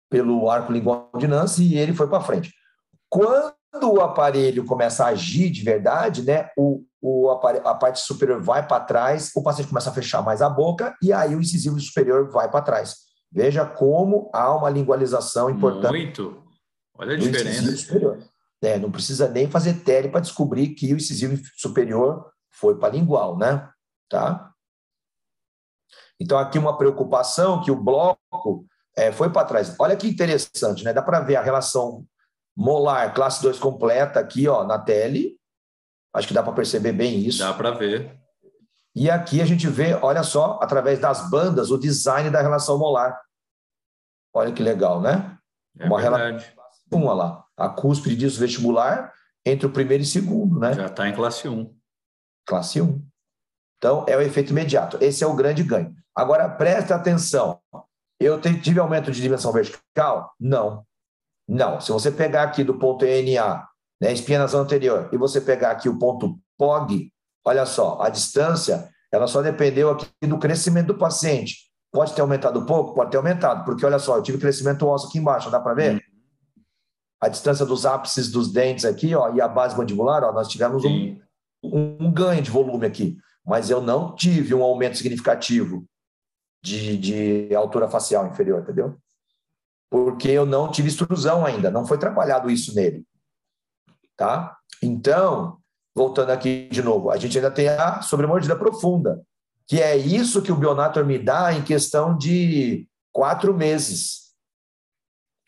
[0.09, 2.53] Pelo arco lingual de Nance e ele foi para frente.
[3.09, 3.53] Quando
[3.83, 6.49] o aparelho começa a agir de verdade, né?
[6.57, 10.41] O, o aparelho, a parte superior vai para trás, o paciente começa a fechar mais
[10.41, 12.95] a boca e aí o incisivo superior vai para trás.
[13.31, 15.91] Veja como há uma lingualização importante.
[15.91, 16.41] Muito.
[16.97, 17.99] Olha a diferença.
[18.61, 23.37] É, não precisa nem fazer tele para descobrir que o incisivo superior foi para lingual,
[23.37, 23.69] né?
[24.09, 24.54] Tá?
[26.19, 29.75] Então, aqui uma preocupação que o bloco é, foi para trás.
[29.79, 30.93] Olha que interessante, né?
[30.93, 32.05] Dá para ver a relação
[32.55, 35.37] molar classe 2 completa aqui ó, na tele.
[36.13, 37.39] Acho que dá para perceber bem isso.
[37.39, 38.17] Dá para ver.
[38.95, 43.21] E aqui a gente vê, olha só, através das bandas, o design da relação molar.
[44.33, 45.37] Olha que legal, né?
[45.77, 46.45] É Uma verdade.
[46.45, 46.55] relação.
[46.91, 47.45] Uma lá.
[47.57, 49.13] A cúspide disso vestibular
[49.45, 50.73] entre o primeiro e segundo, né?
[50.73, 51.75] Já está em classe 1.
[52.45, 53.05] Classe 1.
[53.77, 54.97] Então, é o efeito imediato.
[55.01, 55.93] Esse é o grande ganho.
[56.15, 57.59] Agora, preste atenção.
[58.19, 60.33] Eu tive aumento de dimensão vertical?
[60.39, 60.85] Não.
[61.47, 61.81] Não.
[61.81, 63.67] Se você pegar aqui do ponto ENA,
[64.01, 67.11] né, espinha na zona anterior, e você pegar aqui o ponto POG,
[67.43, 71.65] olha só, a distância, ela só dependeu aqui do crescimento do paciente.
[71.91, 72.93] Pode ter aumentado um pouco?
[72.93, 75.95] Pode ter aumentado, porque olha só, eu tive crescimento ósseo aqui embaixo, dá para ver?
[75.95, 75.99] Hum.
[77.21, 80.83] A distância dos ápices dos dentes aqui, ó, e a base mandibular, ó, nós tivemos
[80.85, 81.19] um,
[81.63, 85.85] um ganho de volume aqui, mas eu não tive um aumento significativo
[86.65, 88.97] de, de altura facial inferior, entendeu?
[89.89, 93.05] Porque eu não tive extrusão ainda, não foi trabalhado isso nele.
[94.17, 94.57] Tá?
[94.81, 95.59] Então,
[95.95, 99.21] voltando aqui de novo, a gente ainda tem a sobremordida profunda,
[99.67, 104.33] que é isso que o Bionator me dá em questão de quatro meses.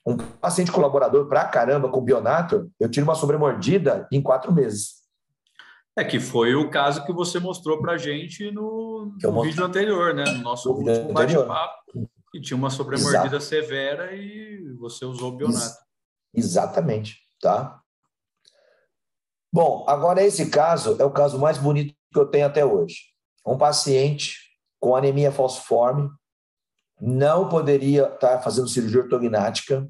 [0.05, 4.96] Um paciente colaborador pra caramba com o Bionator, eu tiro uma sobremordida em quatro meses.
[5.97, 10.25] É que foi o caso que você mostrou para gente no, no vídeo anterior, né?
[10.25, 13.41] No nosso no último bate-papo, que tinha uma sobremordida Exato.
[13.41, 15.75] severa e você usou o Bionato.
[16.35, 17.81] Exatamente, tá?
[19.51, 22.97] Bom, agora esse caso é o caso mais bonito que eu tenho até hoje.
[23.43, 24.35] Um paciente
[24.79, 26.11] com anemia falciforme
[27.01, 29.87] não poderia estar fazendo cirurgia ortognática.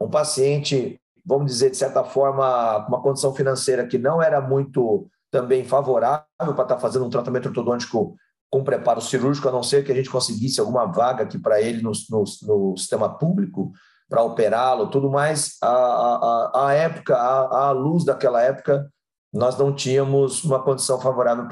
[0.00, 5.10] Um paciente, vamos dizer, de certa forma, com uma condição financeira que não era muito
[5.30, 8.16] também favorável para estar fazendo um tratamento ortodôntico
[8.50, 11.82] com preparo cirúrgico, a não ser que a gente conseguisse alguma vaga aqui para ele
[11.82, 13.70] no, no, no, sistema público
[14.08, 15.56] para operá-lo, tudo mais.
[15.62, 18.90] A, a, a época, a, a luz daquela época,
[19.32, 21.46] nós não tínhamos uma condição favorável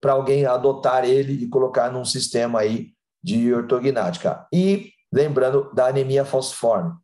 [0.00, 2.92] para alguém adotar ele e colocar num sistema aí
[3.22, 4.46] de ortognática.
[4.50, 6.94] E lembrando da anemia falciforme.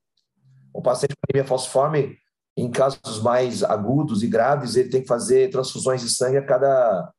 [0.72, 2.16] O paciente com anemia falciforme
[2.56, 7.10] em casos mais agudos e graves, ele tem que fazer transfusões de sangue a cada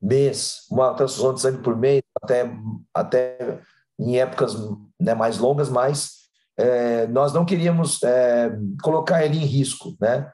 [0.00, 2.50] mês, uma transfusão de sangue por mês, até,
[2.94, 3.60] até
[3.98, 4.54] em épocas
[4.98, 6.20] né, mais longas, mas
[6.56, 8.50] é, nós não queríamos é,
[8.82, 10.30] colocar ele em risco, né?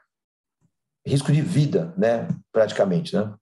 [1.05, 2.27] Risco de vida, né?
[2.51, 3.33] Praticamente, né?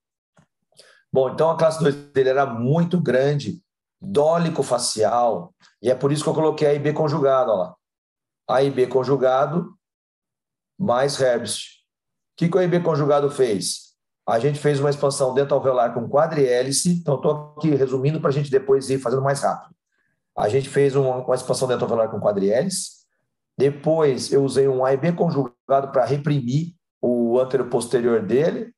[1.14, 3.62] Bom, então a classe 2 dele era muito grande,
[4.02, 7.76] dólico facial, e é por isso que eu coloquei A e B conjugado, ó lá.
[8.50, 9.76] A e B conjugado
[10.78, 11.76] mais Herbst.
[12.34, 13.86] O que, que o IB conjugado fez?
[14.28, 18.34] A gente fez uma expansão dental alveolar com quadrihélice, então estou aqui resumindo para a
[18.34, 19.76] gente depois ir fazendo mais rápido.
[20.36, 23.06] A gente fez uma, uma expansão dental alveolar com quadrihélice,
[23.58, 28.74] depois eu usei um AIB conjugado para reprimir o antero posterior dele,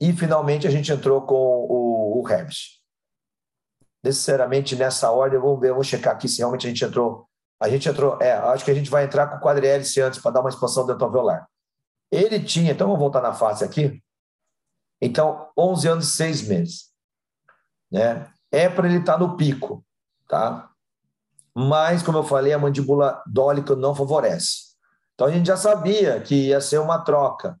[0.00, 2.78] e finalmente a gente entrou com o, o Herbst.
[4.02, 7.27] Necessariamente nessa ordem, vamos ver, vou checar aqui se realmente a gente entrou
[7.60, 10.40] a gente entrou, é, acho que a gente vai entrar com o antes para dar
[10.40, 11.48] uma expansão dentoalveolar.
[12.10, 14.02] Ele tinha, então vamos voltar na face aqui.
[15.00, 16.88] Então, 11 anos e 6 meses.
[17.90, 18.30] Né?
[18.50, 19.84] É para ele estar tá no pico,
[20.28, 20.70] tá?
[21.54, 24.68] Mas, como eu falei, a mandíbula dólica não favorece.
[25.14, 27.60] Então, a gente já sabia que ia ser uma troca.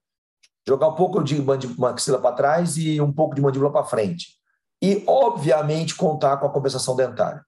[0.66, 1.40] Jogar um pouco de
[1.78, 4.38] maxila para trás e um pouco de mandíbula para frente.
[4.80, 7.44] E, obviamente, contar com a compensação dentária.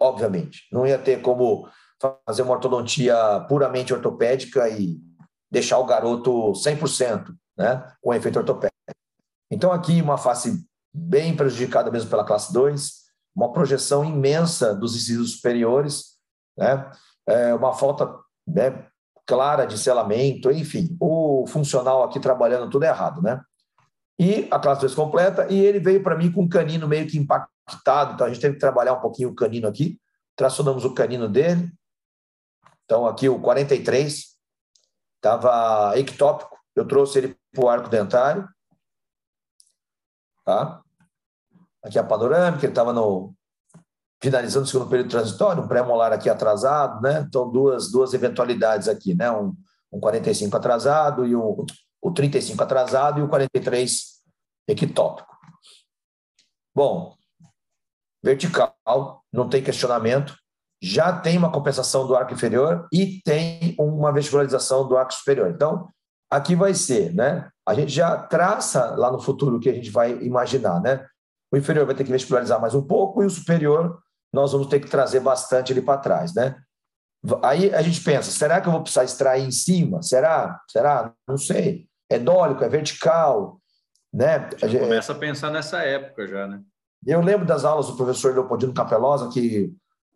[0.00, 0.66] Obviamente.
[0.72, 1.68] Não ia ter como
[2.26, 3.16] fazer uma ortodontia
[3.48, 5.00] puramente ortopédica e
[5.50, 8.72] deixar o garoto 100%, né, com efeito ortopédico.
[9.50, 13.02] Então, aqui, uma face bem prejudicada mesmo pela classe 2,
[13.34, 16.16] uma projeção imensa dos incisivos superiores,
[16.56, 16.90] né,
[17.26, 18.12] é uma falta
[18.46, 18.86] né,
[19.26, 23.40] clara de selamento, enfim, o funcional aqui trabalhando tudo errado, né?
[24.18, 27.18] E a classe 2 completa, e ele veio para mim com um canino meio que
[27.18, 29.98] impactado, então a gente teve que trabalhar um pouquinho o canino aqui,
[30.36, 31.72] tracionamos o canino dele,
[32.92, 34.36] então aqui o 43,
[35.16, 38.46] estava ectópico, eu trouxe ele para o arco dentário,
[40.44, 40.82] tá?
[41.82, 43.32] Aqui a panorâmica, ele estava no
[44.22, 47.24] finalizando o segundo período transitório, um pré-molar aqui atrasado, né?
[47.26, 49.30] Então, duas, duas eventualidades aqui, né?
[49.30, 49.56] Um,
[49.90, 51.64] um 45 atrasado e o,
[51.98, 54.22] o 35 atrasado e o 43
[54.68, 55.34] ectópico.
[56.74, 57.16] Bom,
[58.22, 58.76] vertical,
[59.32, 60.41] não tem questionamento,
[60.82, 65.48] já tem uma compensação do arco inferior e tem uma vestibularização do arco superior.
[65.50, 65.88] Então,
[66.28, 67.48] aqui vai ser, né?
[67.66, 71.06] A gente já traça lá no futuro o que a gente vai imaginar, né?
[71.52, 74.00] O inferior vai ter que vestibularizar mais um pouco e o superior
[74.32, 76.56] nós vamos ter que trazer bastante ele para trás, né?
[77.44, 80.02] Aí a gente pensa, será que eu vou precisar extrair em cima?
[80.02, 80.60] Será?
[80.68, 81.12] Será?
[81.28, 81.86] Não sei.
[82.10, 83.60] É dólico, é vertical,
[84.12, 84.50] né?
[84.58, 86.60] Já começa a pensar nessa época já, né?
[87.06, 89.72] Eu lembro das aulas do professor Leopoldino Capelosa que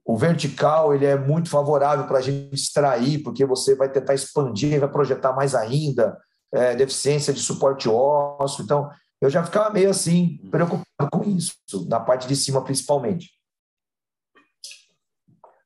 [0.06, 4.78] o vertical ele é muito favorável para a gente extrair, porque você vai tentar expandir,
[4.78, 6.16] vai projetar mais ainda,
[6.54, 8.62] é, deficiência de suporte ósseo.
[8.62, 8.88] Então,
[9.20, 11.56] eu já ficava meio assim, preocupado com isso,
[11.88, 13.30] na parte de cima principalmente.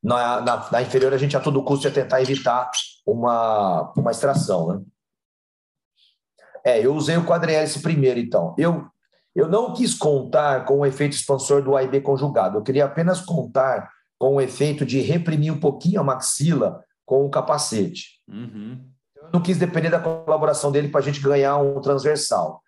[0.02, 2.70] Na, na, na, inferior, a gente a todo custo ia tentar evitar
[3.06, 4.68] uma, uma extração.
[4.68, 4.82] Né?
[6.64, 8.54] É, eu usei o quadrihélice primeiro, então.
[8.56, 8.86] Eu,
[9.36, 13.90] eu não quis contar com o efeito expansor do AIB conjugado, eu queria apenas contar
[14.20, 18.20] com o efeito de reprimir um pouquinho a maxila com o capacete.
[18.28, 18.86] Uhum.
[19.16, 22.62] Eu não quis depender da colaboração dele para a gente ganhar um transversal.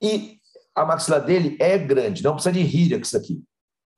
[0.00, 0.38] E
[0.74, 3.42] a maxila dele é grande, não precisa de Hirax aqui.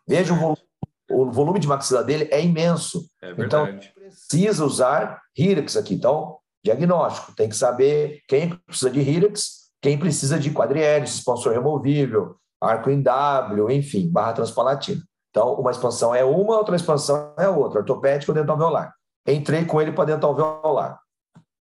[0.07, 0.63] Veja o volume
[1.11, 3.07] o volume de maxila dele é imenso.
[3.21, 5.95] É então, precisa usar Hirax aqui.
[5.95, 12.37] Então, diagnóstico, tem que saber quem precisa de Hirax, quem precisa de quadrihélice, expansor removível,
[12.59, 15.03] arco em W, enfim, barra transpalatina.
[15.33, 18.95] Então, uma expansão é uma, outra expansão é outra, ortopédico dental alveolar.
[19.27, 21.01] Entrei com ele para dental alveolar.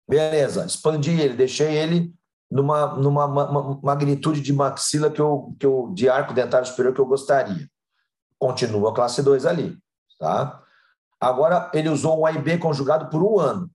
[0.07, 2.13] Beleza, expandi ele, deixei ele
[2.49, 3.27] numa, numa
[3.81, 7.67] magnitude de maxila que eu, que eu, de arco dentário superior que eu gostaria
[8.39, 9.77] continua classe 2 ali.
[10.19, 10.61] Tá?
[11.19, 13.69] Agora, ele usou um AIB conjugado por um ano.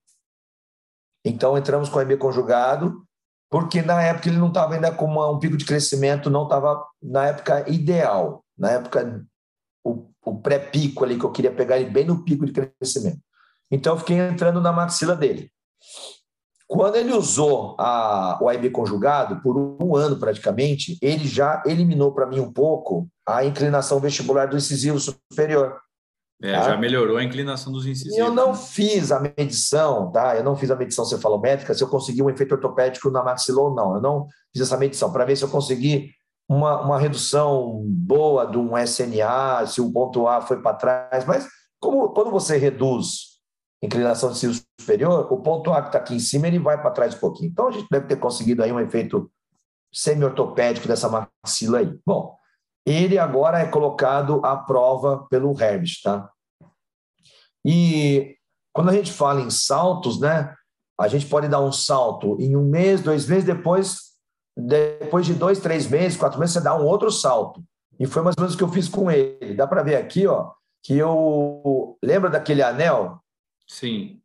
[1.25, 3.03] Então, entramos com AIB conjugado,
[3.49, 6.85] porque na época ele não estava ainda com uma, um pico de crescimento, não estava
[7.01, 9.25] na época ideal, na época,
[10.25, 13.19] o, pré-pico ali, que eu queria pegar ele bem no pico de crescimento.
[13.69, 15.51] Então, eu fiquei entrando na maxila dele.
[16.67, 22.25] Quando ele usou a, o AIB conjugado, por um ano praticamente, ele já eliminou para
[22.25, 25.77] mim um pouco a inclinação vestibular do incisivo superior.
[26.41, 26.63] É, tá?
[26.63, 28.17] Já melhorou a inclinação dos incisivos.
[28.17, 28.57] Eu não né?
[28.57, 30.35] fiz a medição, tá?
[30.35, 33.75] Eu não fiz a medição cefalométrica se eu consegui um efeito ortopédico na maxila ou
[33.75, 33.95] não.
[33.95, 36.09] Eu não fiz essa medição para ver se eu consegui
[36.51, 41.23] uma, uma redução boa de um SNA, se o ponto A foi para trás.
[41.23, 41.47] Mas
[41.79, 43.39] como quando você reduz
[43.81, 46.91] inclinação de cílio superior, o ponto A que está aqui em cima, ele vai para
[46.91, 47.49] trás um pouquinho.
[47.49, 49.31] Então, a gente deve ter conseguido aí um efeito
[49.93, 51.97] semi-ortopédico dessa maxila aí.
[52.05, 52.35] Bom,
[52.85, 56.29] ele agora é colocado à prova pelo Herbst, tá?
[57.65, 58.35] E
[58.73, 60.53] quando a gente fala em saltos, né,
[60.99, 64.10] a gente pode dar um salto em um mês, dois meses, depois,
[64.67, 67.63] depois de dois, três meses, quatro meses, você dá um outro salto.
[67.99, 69.53] E foi mais ou menos o que eu fiz com ele.
[69.53, 70.51] Dá para ver aqui, ó,
[70.83, 73.21] que eu lembra daquele anel
[73.71, 74.19] Sim.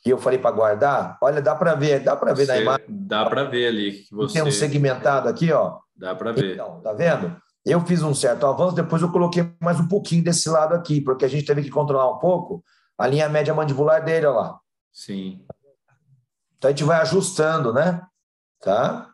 [0.00, 1.18] Que eu falei para guardar.
[1.20, 2.86] Olha, dá para ver, dá para ver você, na imagem.
[2.88, 5.78] Dá para ver ali que você tem um segmentado aqui, ó.
[5.96, 6.54] Dá para ver.
[6.54, 7.36] Então, tá vendo?
[7.64, 11.24] Eu fiz um certo avanço, depois eu coloquei mais um pouquinho desse lado aqui, porque
[11.24, 12.62] a gente teve que controlar um pouco
[12.96, 14.60] a linha média mandibular dele, olha lá.
[14.92, 15.44] Sim.
[16.56, 18.00] Então a gente vai ajustando, né?
[18.60, 19.10] Tá?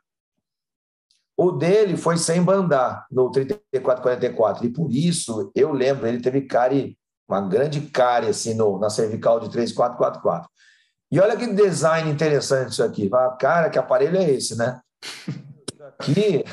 [1.43, 6.97] O dele foi sem bandar no 3444 e por isso eu lembro, ele teve cárie
[7.29, 10.49] uma grande cárie assim no, na cervical de 3444.
[11.11, 13.11] E olha que design interessante isso aqui.
[13.41, 14.81] Cara, que aparelho é esse, né?
[15.99, 16.45] Aqui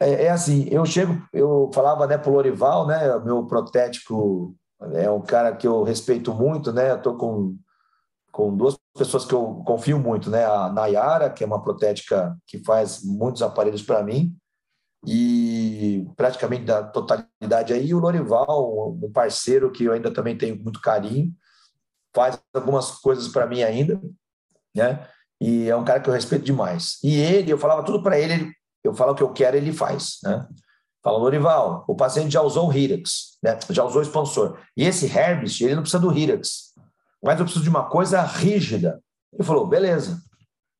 [0.00, 3.16] é, é, assim, eu chego, eu falava né, pro Lorival, né?
[3.20, 4.54] Meu protético
[4.94, 6.90] é um cara que eu respeito muito, né?
[6.90, 7.56] Eu tô com,
[8.32, 10.44] com duas pessoas que eu confio muito, né?
[10.44, 14.36] A Nayara, que é uma protética que faz muitos aparelhos para mim,
[15.06, 17.94] e praticamente da totalidade aí.
[17.94, 21.32] O Lorival, um parceiro que eu ainda também tenho muito carinho,
[22.14, 24.00] faz algumas coisas para mim ainda,
[24.74, 25.06] né?
[25.40, 26.98] E é um cara que eu respeito demais.
[27.04, 30.18] E ele, eu falava tudo para ele, eu falo o que eu quero, ele faz,
[30.24, 30.46] né?
[31.02, 33.56] Fala, Lorival, o paciente já usou o Hirax, né?
[33.70, 34.58] já usou o expansor.
[34.76, 36.72] E esse Herbst, ele não precisa do Hirax,
[37.22, 39.02] mas eu preciso de uma coisa rígida.
[39.32, 40.20] Ele falou, beleza.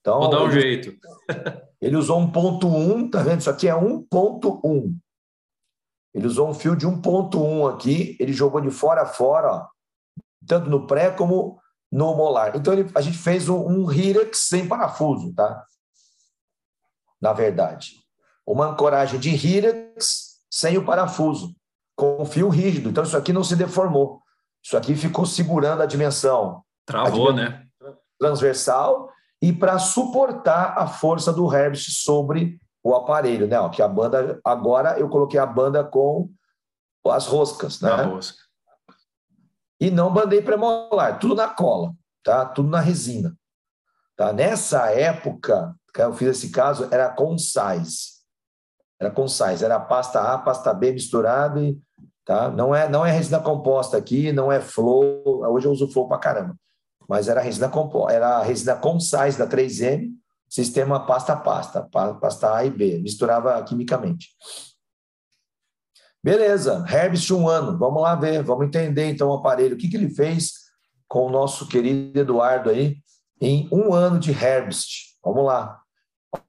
[0.01, 0.97] Então, Vou dar um ele, jeito.
[1.81, 3.41] ele usou um ponto 1, tá vendo?
[3.41, 4.97] Isso aqui é 1.1.
[6.15, 9.67] Ele usou um fio de 1.1 aqui, ele jogou de fora a fora, ó,
[10.47, 11.61] tanto no pré como
[11.91, 12.57] no molar.
[12.57, 15.65] Então ele, a gente fez um, um Hirex sem parafuso, tá?
[17.21, 17.97] Na verdade.
[18.47, 21.55] Uma ancoragem de Hirex sem o parafuso,
[21.95, 22.89] com fio rígido.
[22.89, 24.23] Então isso aqui não se deformou.
[24.67, 26.65] Isso aqui ficou segurando a dimensão.
[26.85, 27.67] Travou, a dimensão né?
[28.19, 29.09] Transversal
[29.41, 33.61] e para suportar a força do Herbst sobre o aparelho, né?
[33.61, 36.29] Ó, que a banda agora eu coloquei a banda com
[37.07, 37.93] as roscas, né?
[37.93, 38.39] A rosca.
[39.81, 41.95] E não bandei premolar, tudo na cola,
[42.25, 42.45] tá?
[42.45, 43.39] Tudo na resina.
[44.17, 44.33] Tá?
[44.33, 48.17] Nessa época que eu fiz esse caso era com size.
[49.01, 51.81] Era com size, era pasta A, pasta B misturado e
[52.27, 52.51] tá?
[52.51, 55.23] Não é não é resina composta aqui, não é flow.
[55.51, 56.55] Hoje eu uso flow para caramba.
[57.09, 60.11] Mas era resina composta, era resina com size da 3M
[60.49, 64.31] sistema pasta a pasta, pasta A e B, misturava quimicamente.
[66.23, 69.97] Beleza, Herbst um ano, vamos lá ver, vamos entender então o aparelho, o que, que
[69.97, 70.53] ele fez
[71.07, 72.97] com o nosso querido Eduardo aí
[73.41, 75.17] em um ano de Herbst.
[75.23, 75.81] Vamos lá,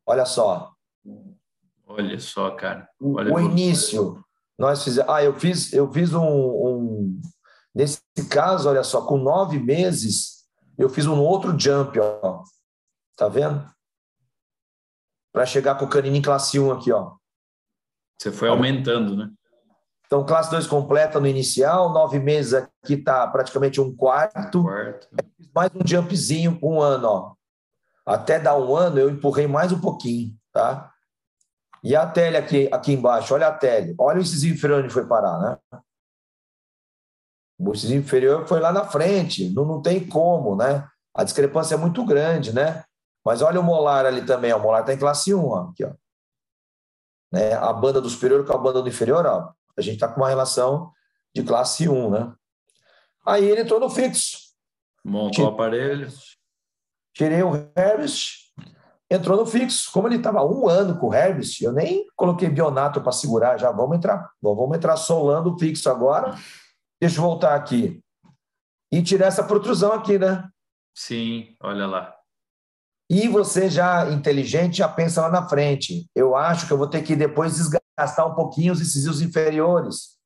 [0.05, 0.71] olha só.
[1.85, 2.89] Olha só, cara.
[3.01, 4.23] Olha o início,
[4.57, 5.09] nós fizemos.
[5.09, 7.21] Ah, eu fiz, eu fiz um, um,
[7.73, 10.45] Nesse caso, olha só, com nove meses,
[10.77, 12.43] eu fiz um outro jump, ó.
[13.15, 13.67] Tá vendo?
[15.37, 17.11] para chegar com o canino em classe 1 aqui, ó.
[18.17, 19.29] Você foi aumentando, né?
[20.07, 24.63] Então, classe 2 completa no inicial, nove meses aqui está praticamente um quarto.
[24.63, 25.07] quarto.
[25.53, 27.33] Mais um jumpzinho um ano, ó.
[28.03, 30.91] Até dar um ano, eu empurrei mais um pouquinho, tá?
[31.83, 33.95] E a tele aqui, aqui embaixo, olha a tele.
[33.97, 35.81] Olha o inciso inferior onde foi parar, né?
[37.59, 40.87] O inciso inferior foi lá na frente, não, não tem como, né?
[41.13, 42.83] A discrepância é muito grande, né?
[43.25, 44.57] Mas olha o molar ali também, ó.
[44.57, 45.91] o molar está em classe 1, ó, aqui, ó.
[47.31, 47.53] Né?
[47.53, 50.29] A banda do superior com a banda do inferior, ó, a gente está com uma
[50.29, 50.91] relação
[51.35, 52.33] de classe 1, né?
[53.25, 54.53] Aí ele entrou no fixo.
[55.03, 56.07] Montou o aparelho.
[57.13, 58.46] Tirei o Herbst,
[59.09, 59.91] entrou no fixo.
[59.91, 63.71] Como ele estava um ano com o Herbst, eu nem coloquei bionato para segurar, já
[63.71, 66.35] vamos entrar, vamos entrar solando o fixo agora.
[66.99, 68.01] Deixa eu voltar aqui.
[68.91, 70.47] E tirar essa protrusão aqui, né?
[70.95, 72.13] Sim, olha lá.
[73.09, 76.09] E você já inteligente já pensa lá na frente.
[76.13, 80.17] Eu acho que eu vou ter que depois desgastar um pouquinho os incisivos inferiores.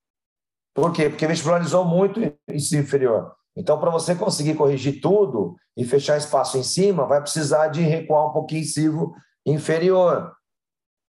[0.74, 1.10] Por quê?
[1.10, 3.36] Porque vestibularizou muito o incisivo inferior.
[3.56, 8.30] Então, para você conseguir corrigir tudo e fechar espaço em cima, vai precisar de recuar
[8.30, 10.34] um pouquinho incisivo inferior.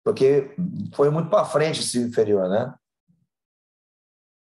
[0.05, 0.55] Porque
[0.95, 2.74] foi muito para frente esse inferior, né?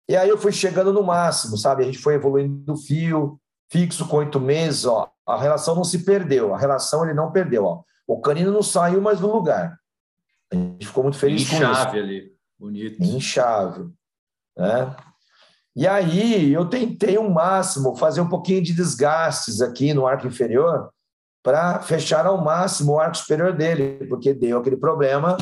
[0.08, 1.82] E aí eu fui chegando no máximo, sabe?
[1.82, 6.04] A gente foi evoluindo o fio, fixo com oito meses, ó a relação não se
[6.04, 7.64] perdeu, a relação ele não perdeu.
[7.64, 7.82] Ó.
[8.06, 9.78] O canino não saiu mais do lugar.
[10.52, 11.64] A gente ficou muito feliz com isso.
[11.64, 13.02] Em chave ali, bonito.
[13.02, 13.88] Em chave.
[14.56, 14.96] Né?
[15.80, 20.26] E aí eu tentei o um máximo fazer um pouquinho de desgastes aqui no arco
[20.26, 20.90] inferior
[21.42, 25.38] para fechar ao máximo o arco superior dele, porque deu aquele problema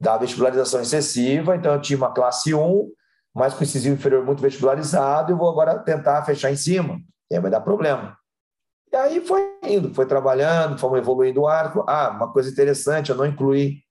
[0.00, 2.92] da vestibularização excessiva, então eu tinha uma classe 1,
[3.34, 7.40] mas com incisivo inferior muito vestibularizado, eu vou agora tentar fechar em cima, e aí
[7.40, 8.16] vai dar problema.
[8.92, 11.84] E aí foi indo, foi trabalhando, fomos evoluindo o arco.
[11.88, 13.82] Ah, uma coisa interessante, eu não incluí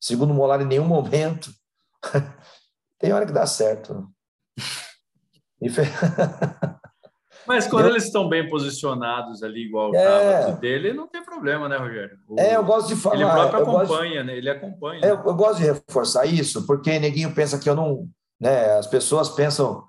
[0.00, 1.50] segundo molar em nenhum momento.
[3.00, 4.08] Tem hora que dá certo.
[7.46, 7.90] Mas quando eu...
[7.90, 10.48] eles estão bem posicionados ali, igual é...
[10.48, 12.18] o dele, não tem problema, né, Rogério?
[12.26, 12.40] O...
[12.40, 13.16] É, eu gosto de falar.
[13.16, 14.26] Ele próprio acompanha, de...
[14.26, 14.36] né?
[14.38, 15.00] Ele acompanha.
[15.04, 18.08] É, eu gosto de reforçar isso, porque neguinho pensa que eu não.
[18.40, 19.84] Né, as pessoas pensam,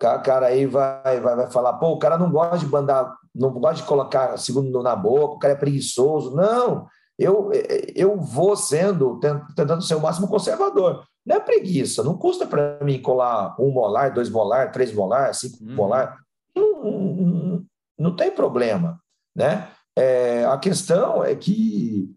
[0.00, 3.50] o cara aí vai, vai, vai falar, pô, o cara não gosta de bandar não
[3.50, 6.34] gosta de colocar segundo na boca, o cara é preguiçoso.
[6.34, 6.86] Não,
[7.18, 7.50] eu,
[7.94, 9.18] eu vou sendo,
[9.56, 11.04] tentando ser o máximo conservador.
[11.24, 15.62] Não é preguiça, não custa para mim colar um molar, dois molar, três molar, cinco
[15.62, 15.74] uhum.
[15.74, 16.18] molar.
[16.54, 17.64] Não, não,
[17.98, 19.00] não, tem problema,
[19.34, 19.68] né?
[19.96, 22.10] É, a questão é que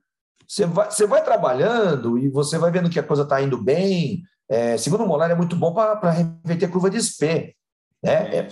[0.47, 4.23] você vai, você vai trabalhando e você vai vendo que a coisa está indo bem.
[4.49, 7.53] É, segundo molar é muito bom para reverter curva de SP.
[8.03, 8.37] Né?
[8.37, 8.47] É,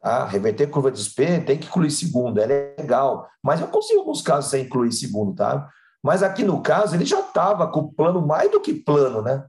[0.00, 0.24] Tá?
[0.26, 3.28] Reverter curva de SP tem que incluir segundo, é legal.
[3.42, 5.68] Mas eu consigo, em alguns casos, sem incluir segundo, tá?
[6.08, 9.44] Mas aqui no caso, ele já estava com o plano mais do que plano, né?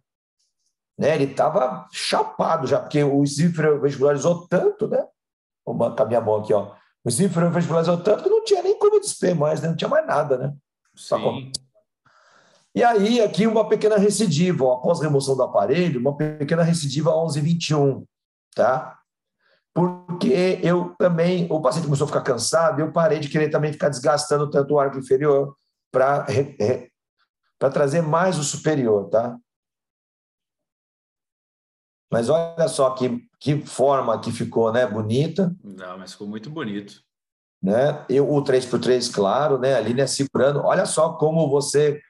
[0.98, 1.16] né?
[1.16, 5.08] Ele estava chapado já, porque o Zifre vestibularizou tanto, né?
[5.66, 6.74] Vou botar minha mão aqui, ó.
[7.02, 9.70] O Zifre vestibularizou tanto que não tinha nem curva de SP mais, né?
[9.70, 10.54] Não tinha mais nada, né?
[10.98, 11.50] Sim.
[12.76, 18.04] E aí, aqui uma pequena recidiva, ó, após remoção do aparelho, uma pequena recidiva 11,21,
[18.54, 19.00] tá?
[19.74, 23.88] porque eu também, o paciente começou a ficar cansado, eu parei de querer também ficar
[23.88, 25.56] desgastando tanto o arco inferior
[25.92, 26.26] para
[27.72, 29.38] trazer mais o superior, tá?
[32.12, 34.86] Mas olha só que, que forma que ficou, né?
[34.88, 35.56] Bonita.
[35.64, 37.04] Não, mas ficou muito bonito.
[37.62, 38.06] Né?
[38.10, 39.76] Eu, o 3x3, claro, né?
[39.76, 40.08] Ali, né?
[40.08, 40.62] Segurando.
[40.62, 42.02] Olha só como você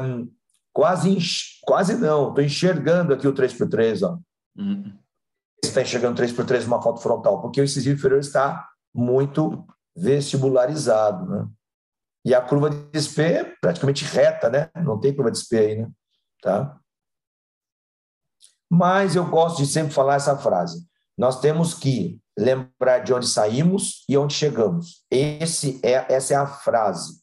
[0.00, 0.30] um,
[0.72, 1.18] quase,
[1.62, 4.18] quase não, estou enxergando aqui o 3x3, ó.
[4.56, 4.92] Uhum.
[5.62, 11.48] Você está enxergando 3x3 numa foto frontal, porque o incisivo inferior está muito vestibularizado, né?
[12.26, 14.68] E a curva de SP é praticamente reta, né?
[14.84, 15.88] Não tem curva de SP aí, né?
[16.42, 16.76] Tá?
[18.68, 20.84] Mas eu gosto de sempre falar essa frase.
[21.16, 25.04] Nós temos que lembrar de onde saímos e onde chegamos.
[25.08, 27.20] Esse é, essa é a frase.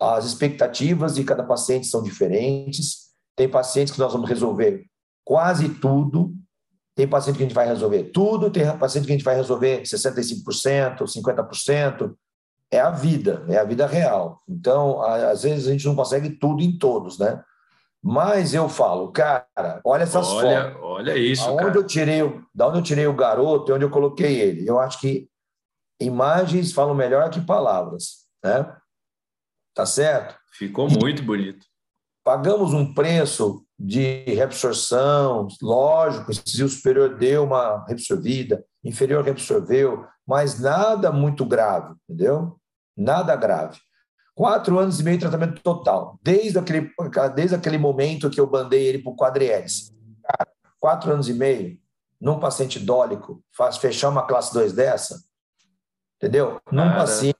[0.00, 3.08] As expectativas de cada paciente são diferentes.
[3.34, 4.86] Tem pacientes que nós vamos resolver
[5.24, 6.32] quase tudo.
[6.94, 8.52] Tem paciente que a gente vai resolver tudo.
[8.52, 12.14] Tem paciente que a gente vai resolver 65%, 50%.
[12.70, 14.42] É a vida, é a vida real.
[14.46, 17.42] Então, às vezes a gente não consegue tudo em todos, né?
[18.02, 19.46] Mas eu falo, cara,
[19.84, 20.82] olha essas olha, fotos.
[20.82, 21.76] Olha isso, Aonde cara.
[21.76, 24.68] Eu tirei, da onde eu tirei o garoto e onde eu coloquei ele.
[24.68, 25.28] Eu acho que
[26.00, 28.72] imagens falam melhor que palavras, né?
[29.74, 30.38] Tá certo?
[30.52, 31.66] Ficou muito bonito.
[32.24, 41.10] Pagamos um preço de reabsorção, lógico, o superior deu uma reabsorvida, inferior reabsorveu, mas nada
[41.10, 42.60] muito grave, entendeu?
[42.94, 43.78] Nada grave.
[44.34, 46.92] Quatro anos e meio de tratamento total, desde aquele,
[47.34, 49.90] desde aquele momento que eu bandei ele para o quadrihélice.
[50.78, 51.78] Quatro anos e meio,
[52.20, 55.18] num paciente dólico, faz fechar uma classe 2 dessa,
[56.16, 56.60] entendeu?
[56.70, 56.96] Num Cara.
[56.98, 57.38] paciente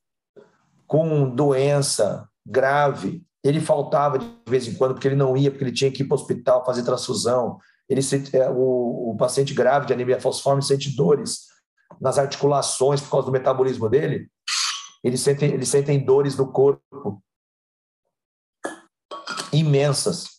[0.86, 5.72] com doença grave, ele faltava de vez em quando porque ele não ia, porque ele
[5.72, 7.58] tinha que ir para o hospital fazer transfusão.
[7.86, 8.00] Ele
[8.32, 11.57] é, o, o paciente grave de anemia falciforme sente dores
[12.00, 14.30] nas articulações por causa do metabolismo dele
[15.02, 17.22] eles sentem, eles sentem dores no corpo
[19.52, 20.38] imensas.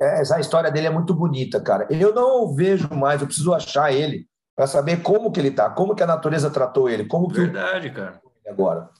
[0.00, 1.86] É, essa história dele é muito bonita, cara.
[1.90, 5.70] Eu não o vejo mais, eu preciso achar ele para saber como que ele está,
[5.70, 8.20] como que a natureza tratou ele, como que Verdade, cara.
[8.46, 8.90] Agora,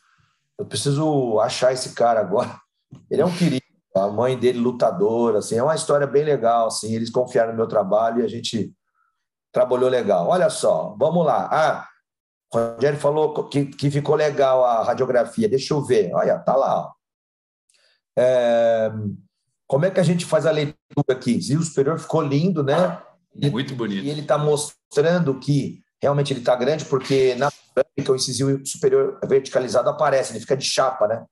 [0.56, 2.60] eu preciso achar esse cara agora.
[3.10, 3.64] Ele é um querido,
[3.94, 6.94] a mãe dele lutadora, assim, é uma história bem legal, assim.
[6.94, 8.72] Eles confiaram no meu trabalho e a gente
[9.52, 10.28] trabalhou legal.
[10.28, 11.48] Olha só, vamos lá.
[11.50, 11.88] Ah,
[12.52, 15.48] o Rogério falou que, que ficou legal a radiografia.
[15.48, 16.12] Deixa eu ver.
[16.14, 16.92] Olha, tá lá.
[18.18, 18.90] É,
[19.66, 20.78] como é que a gente faz a leitura
[21.10, 21.38] aqui?
[21.50, 23.00] E o superior ficou lindo, né?
[23.34, 24.04] Muito bonito.
[24.04, 27.50] E ele está mostrando que realmente ele está grande, porque na
[27.96, 31.24] que o incisivo superior verticalizado aparece, ele fica de chapa, né?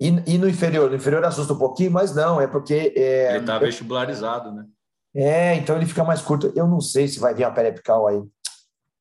[0.00, 0.90] E, e, no inferior?
[0.90, 2.92] No inferior assusta um pouquinho, mas não, é porque.
[2.96, 4.66] É, ele está vestibularizado, né?
[5.14, 6.52] É, então ele fica mais curto.
[6.56, 8.22] Eu não sei se vai vir a periapical aí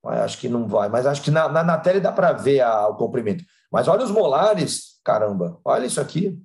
[0.10, 0.90] acho que não vai.
[0.90, 3.44] Mas acho que na, na, na tela dá para ver a, o comprimento.
[3.72, 5.60] Mas olha os molares, caramba.
[5.64, 6.42] Olha isso aqui.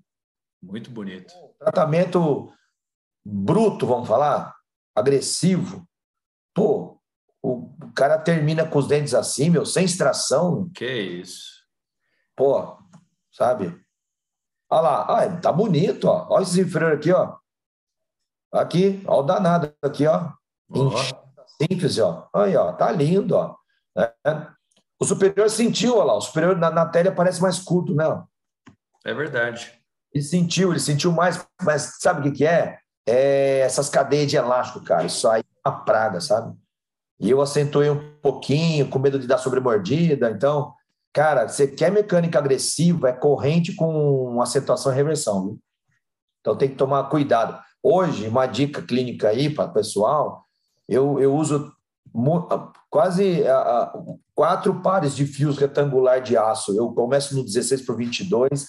[0.63, 1.33] Muito bonito.
[1.59, 2.53] Tratamento
[3.25, 4.55] bruto, vamos falar?
[4.95, 5.87] Agressivo.
[6.55, 7.01] Pô,
[7.43, 10.69] o cara termina com os dentes assim, meu, sem extração.
[10.75, 11.59] Que isso.
[12.37, 12.79] Pô,
[13.33, 13.79] sabe?
[14.71, 16.27] Olha lá, ah, tá bonito, ó.
[16.31, 17.38] Olha esse inferior aqui, ó.
[18.53, 20.31] Aqui, olha o danado aqui, ó.
[21.61, 22.27] Síntese, ó.
[22.35, 23.57] Aí, ó, tá lindo, ó.
[23.97, 24.13] É.
[25.01, 28.05] O superior sentiu, ó lá, o superior na, na tela parece mais curto, né?
[29.05, 29.73] É verdade.
[30.13, 32.79] Ele sentiu, ele sentiu mais, mas sabe o que, que é?
[33.07, 35.05] É essas cadeias de elástico, cara.
[35.05, 36.57] Isso aí é uma praga, sabe?
[37.21, 40.31] E eu acentuei um pouquinho, com medo de dar sobremordida.
[40.31, 40.73] Então,
[41.13, 45.59] cara, você quer mecânica agressiva, é corrente com acentuação e reversão, viu?
[46.41, 47.61] Então tem que tomar cuidado.
[47.83, 50.49] Hoje, uma dica clínica aí para o pessoal
[50.89, 51.73] eu, eu uso
[52.89, 53.45] quase
[54.35, 56.75] quatro pares de fios retangular de aço.
[56.75, 58.67] Eu começo no 16 por 22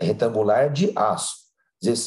[0.00, 1.42] retangular de aço.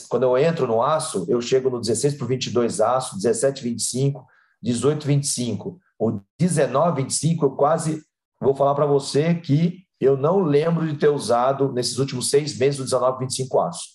[0.08, 4.26] Quando eu entro no aço, eu chego no 16 por 22 aço, 17 25,
[4.62, 5.80] 18 25.
[6.00, 8.02] O 19 25 eu quase
[8.40, 12.80] vou falar para você que eu não lembro de ter usado nesses últimos seis meses
[12.80, 13.95] o 19 25 aço,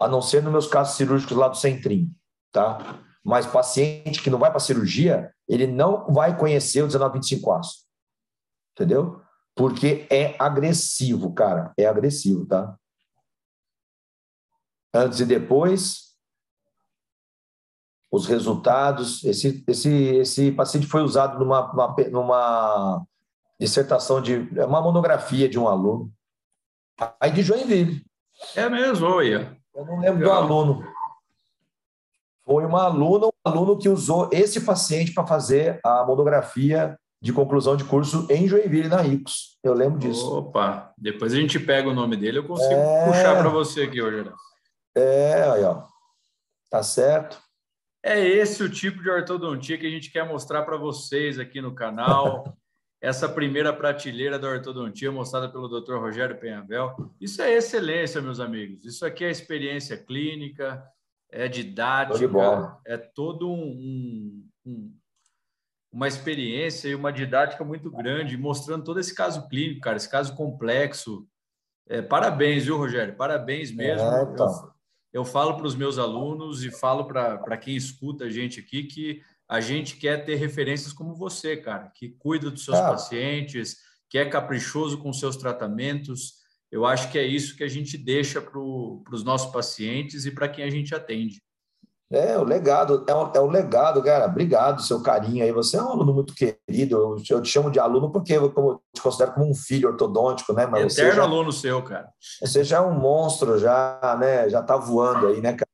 [0.00, 2.10] a não ser nos meus casos cirúrgicos lá do centrinho,
[2.50, 2.98] tá?
[3.22, 7.84] Mas paciente que não vai para cirurgia, ele não vai conhecer o 1925 aço.
[8.72, 9.20] Entendeu?
[9.54, 11.74] Porque é agressivo, cara.
[11.76, 12.74] É agressivo, tá?
[14.94, 16.16] Antes e depois,
[18.10, 19.22] os resultados.
[19.22, 23.06] Esse, esse, esse paciente foi usado numa, numa, numa
[23.60, 24.48] dissertação de.
[24.64, 26.10] uma monografia de um aluno.
[27.20, 28.02] Aí de Joinville.
[28.56, 29.59] É mesmo, olha.
[29.74, 30.84] Eu não lembro do aluno.
[32.44, 37.76] Foi uma aluna, um aluno que usou esse paciente para fazer a monografia de conclusão
[37.76, 39.58] de curso em Joinville, na Ricos.
[39.62, 40.38] Eu lembro disso.
[40.38, 43.06] Opa, depois a gente pega o nome dele, eu consigo é...
[43.06, 44.30] puxar para você aqui hoje.
[44.96, 45.84] É, aí, ó.
[46.70, 47.38] Tá certo.
[48.02, 51.74] É esse o tipo de ortodontia que a gente quer mostrar para vocês aqui no
[51.74, 52.56] canal.
[53.00, 55.94] Essa primeira prateleira da ortodontia mostrada pelo Dr.
[55.94, 57.10] Rogério Penhavel.
[57.18, 58.84] Isso é excelência, meus amigos.
[58.84, 60.84] Isso aqui é experiência clínica,
[61.30, 64.94] é didática, é todo um, um,
[65.90, 70.34] uma experiência e uma didática muito grande, mostrando todo esse caso clínico, cara, esse caso
[70.34, 71.26] complexo.
[71.88, 73.16] É, parabéns, viu, Rogério?
[73.16, 74.06] Parabéns mesmo.
[74.06, 74.46] É, então.
[75.12, 78.84] eu, eu, falo para os meus alunos e falo para quem escuta a gente aqui
[78.84, 82.90] que a gente quer ter referências como você, cara, que cuida dos seus ah.
[82.90, 83.78] pacientes,
[84.08, 86.34] que é caprichoso com seus tratamentos.
[86.70, 90.48] Eu acho que é isso que a gente deixa para os nossos pacientes e para
[90.48, 91.42] quem a gente atende.
[92.12, 94.26] É, o legado, é o, é o legado, cara.
[94.26, 95.50] Obrigado, seu carinho aí.
[95.50, 96.96] Você é um aluno muito querido.
[96.96, 100.52] Eu, eu te chamo de aluno porque eu, eu te considero como um filho ortodôntico,
[100.52, 100.66] né?
[100.66, 102.08] Mas Eterno já, aluno seu, cara.
[102.40, 104.48] Você já é um monstro, já, né?
[104.48, 105.69] Já tá voando aí, né, cara?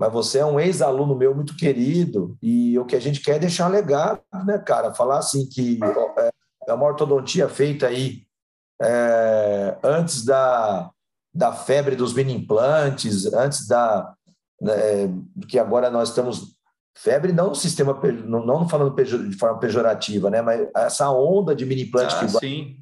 [0.00, 3.38] Mas você é um ex-aluno meu muito querido e o que a gente quer é
[3.38, 4.94] deixar legado, né, cara?
[4.94, 5.78] Falar assim que
[6.16, 6.30] é,
[6.68, 8.22] é uma ortodontia feita aí
[8.80, 10.90] é, antes da,
[11.34, 14.14] da febre dos mini implantes, antes da
[14.58, 14.72] né,
[15.46, 16.56] que agora nós estamos
[16.96, 17.92] febre não no sistema
[18.24, 22.28] não, não falando de forma pejorativa, né, mas essa onda de mini implante ah, que
[22.30, 22.76] sim.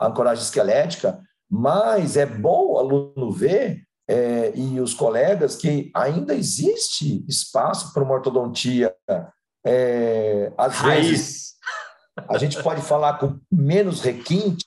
[0.00, 1.20] a ancoragem esquelética,
[1.50, 8.02] mas é bom o aluno ver é, e os colegas que ainda existe espaço para
[8.02, 8.92] uma ortodontia
[9.64, 11.06] é, às Raiz.
[11.06, 11.50] vezes
[12.28, 14.66] a gente pode falar com menos requinte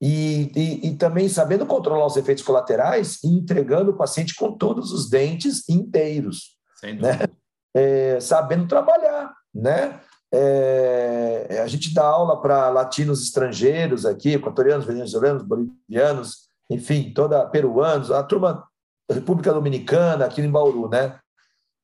[0.00, 4.90] e, e, e, também sabendo controlar os efeitos colaterais e entregando o paciente com todos
[4.90, 6.56] os dentes inteiros.
[6.82, 7.26] Né?
[7.74, 10.00] É, sabendo trabalhar, né?
[10.32, 18.10] É, a gente dá aula para latinos estrangeiros aqui, equatorianos, venezuelanos, bolivianos, enfim, toda peruanos,
[18.10, 18.67] a turma
[19.10, 21.18] República Dominicana, aqui em Bauru, né?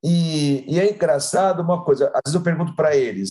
[0.03, 3.31] E, e é engraçado uma coisa, às vezes eu pergunto para eles,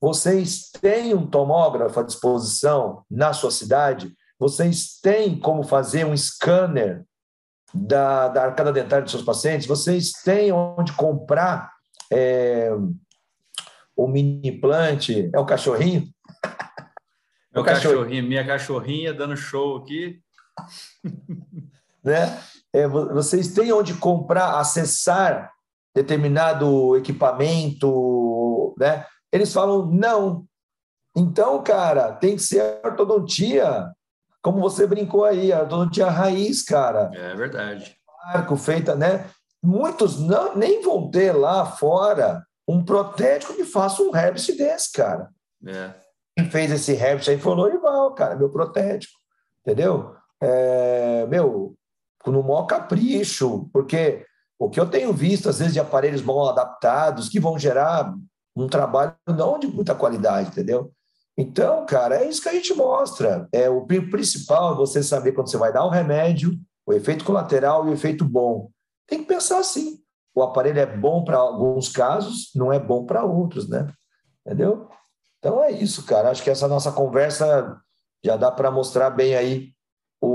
[0.00, 4.14] vocês têm um tomógrafo à disposição na sua cidade?
[4.38, 7.04] Vocês têm como fazer um scanner
[7.72, 9.66] da, da arcada dentária dos seus pacientes?
[9.66, 11.70] Vocês têm onde comprar
[12.10, 12.70] é,
[13.94, 15.30] o mini implante?
[15.34, 16.08] É o cachorrinho?
[17.52, 20.20] É o cachorrinho, minha cachorrinha dando show aqui.
[22.02, 22.38] né?
[22.72, 25.50] É, vocês têm onde comprar, acessar
[25.94, 29.04] determinado equipamento, né?
[29.32, 30.44] Eles falam não.
[31.16, 33.90] Então, cara, tem que ser ortodontia
[34.42, 37.10] como você brincou aí, a ortodontia raiz, cara.
[37.12, 37.96] É verdade.
[38.32, 39.26] Arco feita, né?
[39.62, 45.28] Muitos não, nem vão ter lá fora um protético que faça um herbst desse, cara.
[45.66, 45.92] É.
[46.36, 49.18] Quem fez esse herbst aí foi o Lorival, cara, meu protético.
[49.60, 50.14] Entendeu?
[50.40, 51.74] É, meu,
[52.26, 54.24] no maior capricho, porque
[54.58, 58.14] o que eu tenho visto, às vezes, de aparelhos mal adaptados, que vão gerar
[58.54, 60.92] um trabalho não de muita qualidade, entendeu?
[61.36, 63.48] Então, cara, é isso que a gente mostra.
[63.52, 67.86] É o principal é você saber quando você vai dar um remédio, o efeito colateral
[67.86, 68.68] e o efeito bom.
[69.06, 69.98] Tem que pensar assim.
[70.34, 73.90] O aparelho é bom para alguns casos, não é bom para outros, né?
[74.44, 74.88] Entendeu?
[75.38, 76.30] Então é isso, cara.
[76.30, 77.80] Acho que essa nossa conversa
[78.22, 79.70] já dá para mostrar bem aí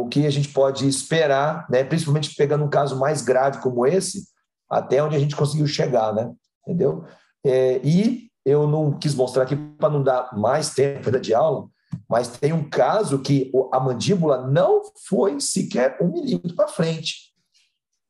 [0.06, 1.84] o que a gente pode esperar, né?
[1.84, 4.28] Principalmente pegando um caso mais grave como esse,
[4.70, 6.32] até onde a gente conseguiu chegar, né?
[6.62, 7.06] Entendeu?
[7.43, 11.68] É, e eu não quis mostrar aqui para não dar mais tempo de aula,
[12.08, 17.34] mas tem um caso que a mandíbula não foi sequer um milímetro para frente.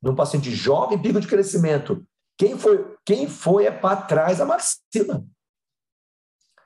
[0.02, 2.06] Num paciente jovem, pico de crescimento.
[2.38, 5.24] Quem foi, quem foi é para trás a maxila.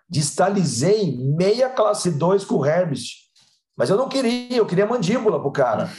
[0.09, 3.28] Distalizei meia classe 2 com o Herbst.
[3.79, 5.89] Mas eu não queria, eu queria mandíbula para o cara.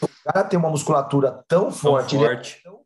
[0.00, 2.16] O cara tem uma musculatura tão forte.
[2.16, 2.62] Tão forte.
[2.64, 2.80] Ele, era tão,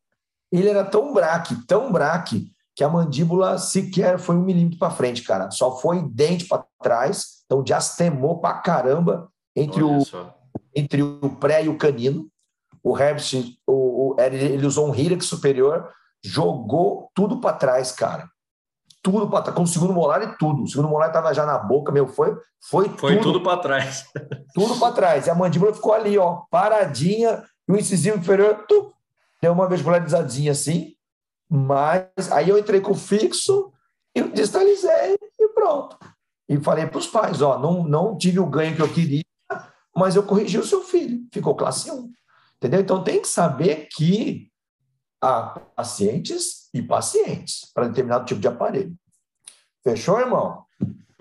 [0.50, 5.22] ele era tão braque, tão braque, que a mandíbula sequer foi um milímetro para frente,
[5.22, 5.50] cara.
[5.50, 9.98] Só foi dente para trás, então diastemou para caramba entre o,
[10.74, 12.26] entre o pré e o canino.
[12.82, 13.34] O Herbst,
[13.66, 15.90] o, o, ele usou um Hirex superior,
[16.24, 18.30] jogou tudo para trás, cara.
[19.02, 20.62] Tudo para com o segundo molar e tudo.
[20.62, 24.04] O segundo molar estava já na boca, meu, foi, foi, foi tudo, tudo para trás.
[24.54, 25.26] Tudo para trás.
[25.26, 28.92] E a mandíbula ficou ali, ó, paradinha, e o incisivo inferior, tu,
[29.40, 30.94] deu uma vestibularizadinha assim,
[31.50, 33.72] mas aí eu entrei com o fixo
[34.14, 35.98] e distalizei e pronto.
[36.48, 39.24] E falei para os pais: ó, não, não tive o ganho que eu queria,
[39.94, 42.10] mas eu corrigi o seu filho, ficou classe 1.
[42.56, 42.80] Entendeu?
[42.80, 44.48] Então tem que saber que
[45.20, 48.94] há pacientes e pacientes para determinado tipo de aparelho.
[49.82, 50.64] Fechou, irmão?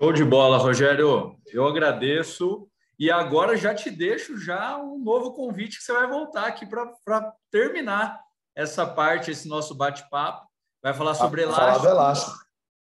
[0.00, 1.36] Show de bola, Rogério.
[1.46, 2.68] Eu agradeço.
[2.98, 7.34] E agora já te deixo já um novo convite que você vai voltar aqui para
[7.50, 8.20] terminar
[8.54, 10.46] essa parte, esse nosso bate-papo.
[10.82, 11.66] Vai falar sobre elástico.
[11.66, 12.38] Falar do elástico.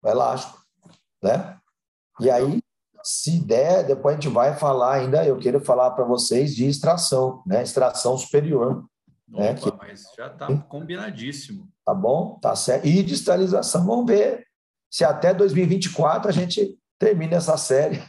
[0.05, 0.59] Elástico,
[1.23, 1.59] né?
[2.19, 2.61] E aí,
[3.03, 7.43] se der, depois a gente vai falar ainda, eu quero falar para vocês de extração,
[7.47, 7.63] né?
[7.63, 8.85] Extração superior.
[9.31, 9.53] Né?
[9.53, 9.55] Opa, né?
[9.55, 9.87] que...
[9.87, 11.69] Mas já está combinadíssimo.
[11.85, 12.39] Tá bom?
[12.41, 12.87] Tá certo.
[12.87, 14.47] E de esterilização, vamos ver
[14.91, 18.03] se até 2024 a gente termina essa série.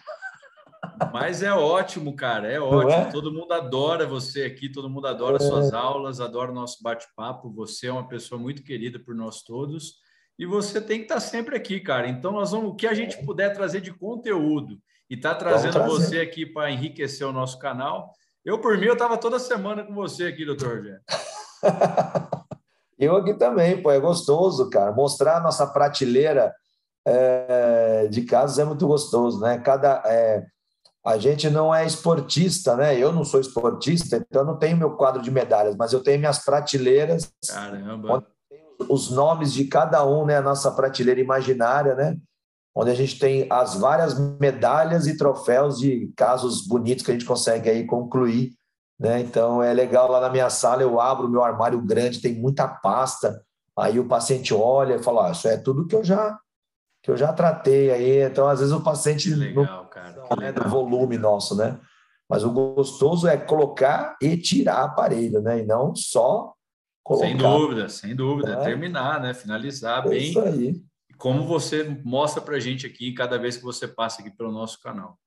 [1.13, 2.91] Mas é ótimo, cara, é ótimo.
[2.91, 3.11] É?
[3.11, 5.39] Todo mundo adora você aqui, todo mundo adora é.
[5.39, 7.51] suas aulas, adora o nosso bate-papo.
[7.53, 9.95] Você é uma pessoa muito querida por nós todos
[10.38, 12.07] e você tem que estar sempre aqui, cara.
[12.07, 13.24] Então, nós vamos, o que a gente é.
[13.24, 18.11] puder trazer de conteúdo e tá trazendo você aqui para enriquecer o nosso canal.
[18.44, 21.02] Eu, por mim, eu estava toda semana com você aqui, doutor Rogério.
[22.98, 24.92] eu aqui também, pô, é gostoso, cara.
[24.92, 26.52] Mostrar a nossa prateleira
[27.06, 29.60] é, de casos é muito gostoso, né?
[29.60, 30.44] Cada, é,
[31.06, 32.98] a gente não é esportista, né?
[32.98, 36.18] Eu não sou esportista, então eu não tenho meu quadro de medalhas, mas eu tenho
[36.18, 37.32] minhas prateleiras.
[37.48, 38.26] Caramba!
[38.89, 40.38] Os nomes de cada um, né?
[40.38, 42.18] A nossa prateleira imaginária, né?
[42.76, 47.26] Onde a gente tem as várias medalhas e troféus de casos bonitos que a gente
[47.26, 48.53] consegue aí concluir,
[48.99, 49.19] né?
[49.19, 52.67] Então é legal lá na minha sala, eu abro o meu armário grande, tem muita
[52.67, 53.43] pasta.
[53.78, 56.39] Aí o paciente olha e fala: ah, Isso é tudo que eu já
[57.03, 58.22] que eu já tratei aí.
[58.22, 61.80] Então, às vezes, o paciente legal, não cara, né, do volume nosso, né?
[62.30, 65.59] Mas o gostoso é colocar e tirar aparelho, né?
[65.59, 66.53] E não só
[67.03, 67.28] colocar.
[67.28, 68.53] Sem dúvida, sem dúvida.
[68.53, 68.63] É?
[68.63, 69.34] Terminar, né?
[69.34, 70.30] Finalizar é bem.
[70.30, 70.82] Isso aí.
[71.22, 75.19] Como você mostra para gente aqui cada vez que você passa aqui pelo nosso canal.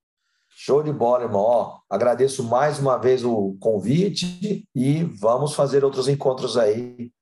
[0.51, 1.40] Show de bola, irmão.
[1.40, 7.12] Ó, agradeço mais uma vez o convite e vamos fazer outros encontros aí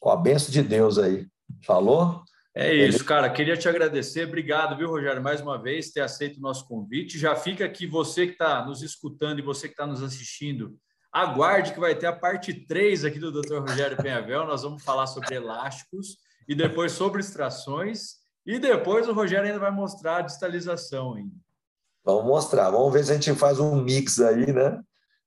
[0.00, 1.26] com a benção de Deus aí.
[1.62, 2.22] Falou?
[2.54, 3.28] É isso, cara.
[3.28, 4.26] Queria te agradecer.
[4.26, 7.18] Obrigado, viu, Rogério, mais uma vez, ter aceito o nosso convite.
[7.18, 10.74] Já fica aqui você que está nos escutando e você que está nos assistindo.
[11.12, 13.58] Aguarde que vai ter a parte 3 aqui do Dr.
[13.58, 14.46] Rogério Penhavel.
[14.46, 16.16] Nós vamos falar sobre elásticos
[16.48, 18.21] e depois sobre extrações.
[18.44, 21.34] E depois o Rogério ainda vai mostrar a distalização ainda.
[22.04, 22.70] Vamos mostrar.
[22.70, 24.82] Vamos ver se a gente faz um mix aí, né?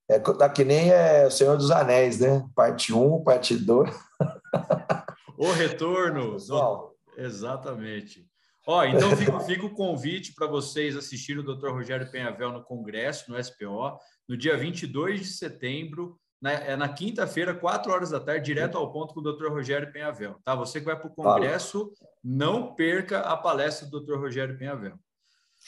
[0.08, 2.46] É, tá que nem é o Senhor dos Anéis, né?
[2.54, 3.90] Parte 1, parte 2.
[5.38, 6.34] O retorno.
[6.34, 8.28] Pessoal, Exatamente.
[8.68, 11.70] Ó, então fica, fica o convite para vocês assistirem o Dr.
[11.70, 17.54] Rogério Penhavel no Congresso, no SPO, no dia 22 de setembro, na, é na quinta-feira,
[17.54, 19.48] 4 horas da tarde, direto ao ponto com o Dr.
[19.48, 20.40] Rogério Penhavel.
[20.44, 20.54] Tá?
[20.56, 21.92] Você que vai para o Congresso,
[22.24, 24.18] não perca a palestra do Dr.
[24.18, 24.98] Rogério Penhavel.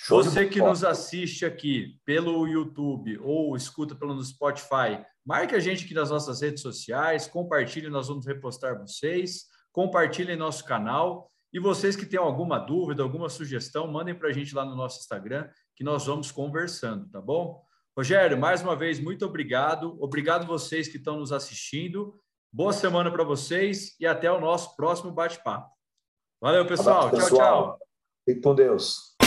[0.09, 5.93] Você que nos assiste aqui pelo YouTube ou escuta pelo Spotify, marque a gente aqui
[5.93, 12.05] nas nossas redes sociais, compartilhe, nós vamos repostar vocês, compartilhem nosso canal e vocês que
[12.05, 16.05] têm alguma dúvida, alguma sugestão, mandem para a gente lá no nosso Instagram, que nós
[16.05, 17.63] vamos conversando, tá bom?
[17.97, 19.97] Rogério, mais uma vez, muito obrigado.
[19.99, 22.13] Obrigado vocês que estão nos assistindo.
[22.53, 25.71] Boa semana para vocês e até o nosso próximo bate-papo.
[26.39, 27.07] Valeu, pessoal.
[27.07, 27.39] Abraço, pessoal.
[27.39, 27.87] Tchau, tchau.
[28.23, 29.17] Fique com Deus.